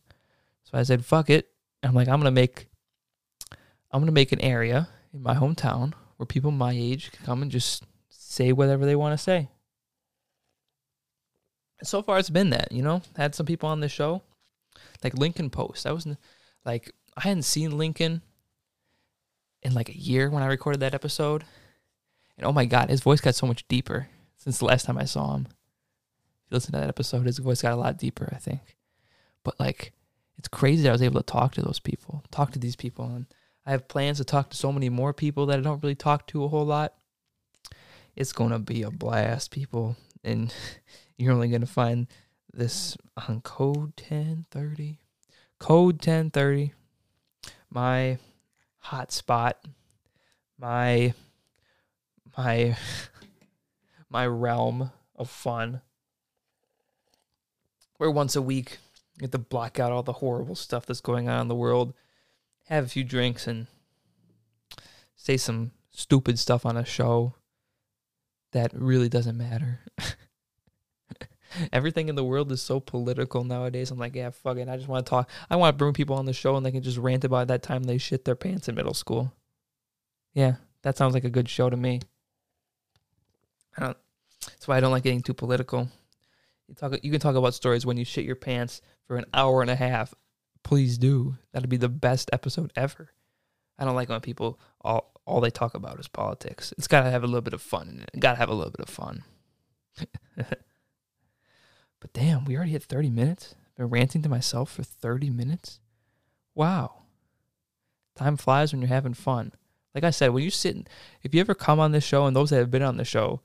So 0.64 0.78
I 0.78 0.84
said, 0.84 1.06
"Fuck 1.06 1.30
it." 1.30 1.50
I'm 1.84 1.94
like, 1.94 2.08
I'm 2.08 2.20
gonna 2.20 2.32
make, 2.32 2.68
I'm 3.92 4.02
gonna 4.02 4.12
make 4.12 4.32
an 4.32 4.42
area 4.42 4.88
in 5.14 5.22
my 5.22 5.36
hometown 5.36 5.94
where 6.18 6.26
people 6.26 6.50
my 6.52 6.72
age 6.74 7.12
can 7.12 7.26
come 7.26 7.42
and 7.42 7.52
just 7.52 7.84
say 8.10 8.52
whatever 8.52 8.86
they 8.86 8.96
want 8.96 9.18
to 9.18 9.24
say. 9.24 9.50
And 11.80 11.88
so 11.88 12.02
far, 12.02 12.18
it's 12.18 12.30
been 12.30 12.50
that. 12.52 12.72
You 12.72 12.82
know, 12.82 13.02
had 13.16 13.36
some 13.36 13.46
people 13.46 13.70
on 13.70 13.82
the 13.82 13.90
show, 13.90 14.24
like 15.04 15.18
Lincoln 15.18 15.50
Post. 15.50 15.86
I 15.86 15.92
was 15.92 16.08
like, 16.66 16.92
I 17.16 17.22
hadn't 17.22 17.44
seen 17.44 17.78
Lincoln 17.78 18.22
in 19.64 19.74
like 19.74 19.90
a 19.90 19.98
year 19.98 20.30
when 20.30 20.44
I 20.44 20.48
recorded 20.48 20.82
that 20.82 20.94
episode 20.94 21.44
and 22.38 22.46
oh 22.46 22.52
my 22.52 22.66
god, 22.66 22.90
his 22.90 23.02
voice 23.02 23.22
got 23.22 23.36
so 23.36 23.48
much 23.48 23.68
deeper 23.68 24.08
since 24.38 24.58
the 24.58 24.66
last 24.66 24.86
time 24.86 24.98
I 24.98 25.06
saw 25.06 25.36
him. 25.36 25.48
If 25.48 26.52
you 26.52 26.56
listen 26.56 26.74
to 26.74 26.80
that 26.80 26.90
episode, 26.90 27.26
his 27.26 27.38
voice 27.38 27.62
got 27.62 27.74
a 27.74 27.78
lot 27.78 27.98
deeper, 27.98 28.30
I 28.34 28.38
think. 28.38 28.78
But 29.44 29.60
like, 29.60 29.94
it's 30.38 30.48
crazy 30.48 30.84
that 30.84 30.90
I 30.90 30.94
was 30.94 31.02
able 31.02 31.22
to 31.22 31.26
talk 31.26 31.54
to 31.54 31.62
those 31.62 31.80
people, 31.80 32.24
talk 32.32 32.52
to 32.52 32.60
these 32.60 32.76
people, 32.76 33.06
and 33.06 33.28
I 33.66 33.72
have 33.72 33.88
plans 33.88 34.18
to 34.18 34.26
talk 34.26 34.50
to 34.50 34.58
so 34.58 34.72
many 34.72 34.90
more 34.90 35.14
people 35.14 35.46
that 35.48 35.60
I 35.60 35.62
don't 35.62 35.82
really 35.82 35.96
talk 35.96 36.28
to 36.28 36.44
a 36.44 36.48
whole 36.48 36.66
lot. 36.66 36.94
It's 38.16 38.34
gonna 38.34 38.60
be 38.60 38.84
a 38.84 38.92
blast, 38.92 39.52
people, 39.52 39.96
and 40.24 40.54
you're 41.18 41.34
only 41.34 41.50
gonna 41.50 41.66
find 41.66 42.08
this 42.52 42.98
on 43.28 43.42
Code 43.42 43.94
1030. 44.10 45.00
Code 45.60 45.96
1030, 45.96 46.74
my 47.70 48.18
hotspot, 48.86 49.54
my 50.58 51.14
my 52.38 52.78
my 54.10 54.28
realm 54.28 54.92
of 55.16 55.30
fun. 55.30 55.82
Where 57.98 58.12
once 58.12 58.36
a 58.36 58.42
week 58.42 58.80
you 59.16 59.22
get 59.22 59.32
to 59.32 59.38
block 59.38 59.80
out 59.80 59.92
all 59.92 60.04
the 60.04 60.14
horrible 60.14 60.56
stuff 60.56 60.86
that's 60.86 61.02
going 61.02 61.30
on 61.30 61.42
in 61.42 61.48
the 61.48 61.56
world, 61.56 61.94
have 62.68 62.86
a 62.86 62.90
few 62.90 63.04
drinks 63.04 63.48
and 63.48 63.68
say 65.16 65.38
some 65.38 65.72
stupid 65.92 66.40
stuff 66.40 66.66
on 66.66 66.76
a 66.76 66.84
show 66.84 67.36
that 68.52 68.72
really 68.74 69.10
doesn't 69.10 69.38
matter. 69.38 69.80
Everything 71.74 72.10
in 72.10 72.16
the 72.16 72.24
world 72.24 72.52
is 72.52 72.62
so 72.62 72.80
political 72.80 73.44
nowadays. 73.44 73.92
I'm 73.92 73.98
like, 73.98 74.16
yeah, 74.16 74.30
fuck 74.30 74.58
it. 74.58 74.70
I 74.70 74.78
just 74.78 74.88
want 74.88 75.06
to 75.06 75.10
talk. 75.10 75.30
I 75.50 75.56
want 75.56 75.74
to 75.74 75.78
bring 75.78 75.94
people 75.94 76.16
on 76.16 76.26
the 76.26 76.34
show 76.34 76.56
and 76.56 76.66
they 76.66 76.72
can 76.72 76.84
just 76.84 76.98
rant 76.98 77.24
about 77.24 77.48
that 77.48 77.64
time 77.64 77.84
they 77.84 77.98
shit 77.98 78.26
their 78.26 78.36
pants 78.36 78.68
in 78.68 78.76
middle 78.76 78.94
school. 78.94 79.34
Yeah, 80.34 80.56
that 80.82 80.98
sounds 80.98 81.14
like 81.14 81.24
a 81.24 81.30
good 81.30 81.50
show 81.50 81.70
to 81.70 81.78
me. 81.78 82.02
I 83.78 83.86
don't. 83.86 83.98
That's 84.46 84.68
why 84.68 84.78
I 84.78 84.80
don't 84.80 84.92
like 84.92 85.04
getting 85.04 85.22
too 85.22 85.34
political. 85.34 85.90
You 86.68 86.76
talk. 86.76 86.94
You 87.04 87.12
can 87.12 87.20
talk 87.20 87.36
about 87.36 87.54
stories 87.54 87.86
when 87.86 87.98
you 87.98 88.06
shit 88.06 88.26
your 88.26 88.36
pants 88.36 88.82
for 89.08 89.18
an 89.18 89.26
hour 89.34 89.62
and 89.62 89.70
a 89.70 89.76
half. 89.76 90.14
Please 90.64 90.98
do. 90.98 91.36
That'd 91.52 91.70
be 91.70 91.78
the 91.78 91.90
best 91.90 92.30
episode 92.34 92.72
ever. 92.76 93.12
I 93.78 93.86
don't 93.86 93.96
like 93.96 94.10
when 94.10 94.22
people 94.22 94.60
all 94.82 95.12
all 95.26 95.42
they 95.42 95.50
talk 95.50 95.74
about 95.74 96.00
is 96.00 96.08
politics. 96.08 96.74
It's 96.78 96.88
got 96.88 97.04
to 97.04 97.12
have 97.12 97.24
a 97.24 97.28
little 97.28 97.42
bit 97.42 97.54
of 97.54 97.62
fun 97.62 97.90
in 97.90 98.02
it. 98.02 98.20
Got 98.20 98.34
to 98.34 98.38
have 98.38 98.50
a 98.50 98.54
little 98.54 98.72
bit 98.72 98.88
of 98.88 98.94
fun. 98.94 99.24
but 102.04 102.12
damn, 102.12 102.44
we 102.44 102.58
already 102.58 102.74
hit 102.74 102.84
30 102.84 103.10
minutes. 103.10 103.56
I've 103.72 103.78
been 103.78 103.88
ranting 103.88 104.22
to 104.24 104.30
myself 104.30 104.70
for 104.70 104.84
30 104.84 105.30
minutes. 105.30 105.80
Wow. 106.54 107.04
Time 108.18 108.36
flies 108.36 108.74
when 108.74 108.82
you're 108.82 108.90
having 108.90 109.14
fun. 109.14 109.54
Like 109.96 110.04
I 110.04 110.10
said, 110.10 110.32
when 110.32 110.44
you 110.44 110.50
sit, 110.50 110.90
if 111.22 111.34
you 111.34 111.40
ever 111.40 111.56
come 111.56 111.80
on 111.80 111.94
this 111.94 112.04
show, 112.04 112.26
and 112.26 112.36
those 112.36 112.50
that 112.50 112.58
have 112.58 112.70
been 112.70 112.82
on 112.82 112.98
the 112.98 113.06
show, 113.06 113.40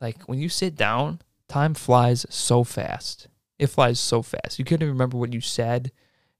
like 0.00 0.22
when 0.28 0.38
you 0.38 0.48
sit 0.48 0.76
down, 0.76 1.20
time 1.48 1.74
flies 1.74 2.24
so 2.30 2.62
fast. 2.62 3.26
It 3.58 3.66
flies 3.66 3.98
so 3.98 4.22
fast. 4.22 4.60
You 4.60 4.64
couldn't 4.64 4.82
even 4.82 4.94
remember 4.94 5.18
what 5.18 5.32
you 5.32 5.40
said. 5.40 5.90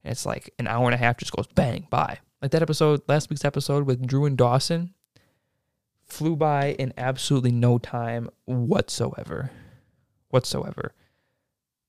And 0.05 0.13
it's 0.13 0.25
like 0.25 0.53
an 0.57 0.67
hour 0.67 0.85
and 0.85 0.95
a 0.95 0.97
half 0.97 1.17
just 1.17 1.33
goes 1.33 1.47
bang 1.47 1.85
by. 1.89 2.19
Like 2.41 2.51
that 2.51 2.61
episode, 2.61 3.01
last 3.09 3.29
week's 3.29 3.43
episode 3.43 3.85
with 3.85 4.07
Drew 4.07 4.23
and 4.23 4.37
Dawson 4.37 4.93
flew 6.05 6.37
by 6.37 6.75
in 6.79 6.93
absolutely 6.95 7.51
no 7.51 7.77
time 7.77 8.29
whatsoever. 8.45 9.51
Whatsoever. 10.29 10.93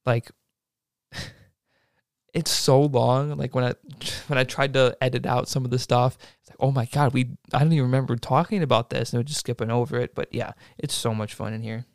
Like 0.07 0.31
it's 2.35 2.51
so 2.51 2.83
long. 2.83 3.37
Like 3.37 3.55
when 3.55 3.65
I 3.65 3.75
when 4.29 4.39
I 4.39 4.45
tried 4.45 4.75
to 4.75 4.97
edit 5.01 5.27
out 5.27 5.49
some 5.49 5.65
of 5.65 5.71
the 5.71 5.79
stuff, 5.79 6.17
it's 6.41 6.51
like, 6.51 6.57
oh 6.61 6.71
my 6.71 6.87
god, 6.87 7.13
we 7.13 7.37
I 7.53 7.61
don't 7.61 7.73
even 7.73 7.85
remember 7.85 8.17
talking 8.17 8.63
about 8.63 8.91
this, 8.91 9.13
and 9.13 9.19
we're 9.21 9.25
just 9.25 9.41
skipping 9.41 9.71
over 9.71 9.99
it. 9.99 10.15
But 10.15 10.33
yeah, 10.33 10.53
it's 10.79 10.95
so 10.95 11.15
much 11.15 11.35
fun 11.35 11.53
in 11.53 11.63
here. 11.63 11.87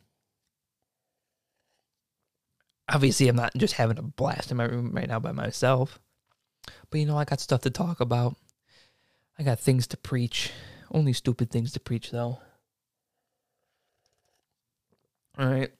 Obviously, 2.90 3.28
I'm 3.28 3.36
not 3.36 3.52
just 3.56 3.74
having 3.74 3.98
a 3.98 4.02
blast 4.02 4.50
in 4.50 4.56
my 4.56 4.64
room 4.64 4.92
right 4.92 5.08
now 5.08 5.20
by 5.20 5.32
myself. 5.32 6.00
But 6.90 7.00
you 7.00 7.06
know, 7.06 7.18
I 7.18 7.24
got 7.24 7.40
stuff 7.40 7.62
to 7.62 7.70
talk 7.70 8.00
about. 8.00 8.36
I 9.38 9.42
got 9.42 9.60
things 9.60 9.86
to 9.88 9.96
preach. 9.96 10.52
Only 10.90 11.12
stupid 11.12 11.50
things 11.50 11.72
to 11.72 11.80
preach, 11.80 12.10
though. 12.10 12.40
All 15.38 15.46
right. 15.46 15.70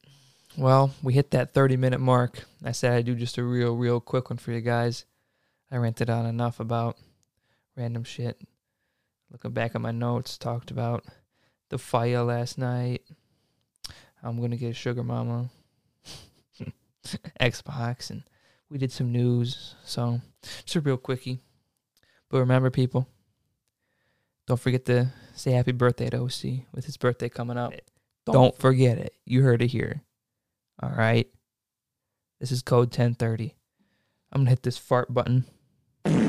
Well, 0.59 0.93
we 1.05 1.13
hit 1.13 1.31
that 1.31 1.55
30 1.55 1.77
minute 1.77 2.01
mark. 2.01 2.45
I 2.65 2.73
said 2.73 2.93
I'd 2.93 3.05
do 3.05 3.15
just 3.15 3.39
a 3.39 3.45
real, 3.45 3.77
real 3.77 4.01
quick 4.01 4.29
one 4.29 4.39
for 4.39 4.51
you 4.51 4.61
guys. 4.61 5.05
I 5.71 5.77
ranted 5.77 6.11
on 6.11 6.27
enough 6.27 6.59
about 6.59 6.97
random 7.77 8.03
shit. 8.03 8.41
Looking 9.31 9.53
back 9.53 9.77
at 9.77 9.81
my 9.81 9.93
notes, 9.93 10.37
talked 10.37 10.73
about 10.73 11.05
the 11.69 11.79
fire 11.79 12.25
last 12.25 12.59
night. 12.59 13.03
I'm 14.21 14.39
going 14.39 14.51
to 14.51 14.57
get 14.57 14.71
a 14.71 14.75
Sugar 14.75 15.05
Mama 15.05 15.49
Xbox, 17.41 18.11
and 18.11 18.25
we 18.69 18.79
did 18.79 18.91
some 18.91 19.13
news. 19.13 19.77
So, 19.85 20.21
just 20.43 20.75
a 20.75 20.81
real 20.81 20.97
quickie. 20.97 21.39
But 22.31 22.41
remember, 22.41 22.71
people, 22.71 23.07
don't 24.49 24.59
forget 24.59 24.87
to 24.87 25.13
say 25.37 25.53
happy 25.53 25.71
birthday 25.71 26.11
to 26.11 26.23
OC 26.23 26.65
with 26.75 26.87
his 26.87 26.97
birthday 26.97 27.29
coming 27.29 27.59
up. 27.59 27.75
Don't, 28.27 28.35
don't 28.35 28.59
forget 28.59 28.99
it. 28.99 29.15
You 29.25 29.43
heard 29.43 29.63
it 29.63 29.69
here. 29.69 30.03
All 30.83 30.91
right. 30.91 31.29
This 32.41 32.53
is 32.53 32.63
code 32.63 32.89
1030. 32.89 33.55
I'm 34.33 34.41
going 34.41 34.47
to 34.47 34.51
hit 34.51 34.63
this 34.63 34.79
fart 34.79 35.13
button. 35.13 35.45
And 36.05 36.25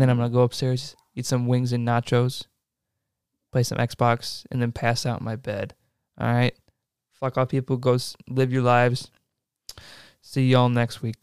then 0.00 0.10
I'm 0.10 0.16
going 0.16 0.30
to 0.30 0.34
go 0.34 0.42
upstairs, 0.42 0.96
eat 1.14 1.26
some 1.26 1.46
wings 1.46 1.72
and 1.72 1.86
nachos, 1.86 2.46
play 3.52 3.62
some 3.62 3.78
Xbox, 3.78 4.44
and 4.50 4.60
then 4.60 4.72
pass 4.72 5.06
out 5.06 5.20
in 5.20 5.24
my 5.24 5.36
bed. 5.36 5.74
All 6.18 6.32
right. 6.32 6.54
Fuck 7.12 7.38
all 7.38 7.46
people. 7.46 7.76
Go 7.76 7.96
live 8.28 8.52
your 8.52 8.62
lives. 8.62 9.10
See 10.20 10.48
y'all 10.48 10.68
next 10.68 11.02
week. 11.02 11.16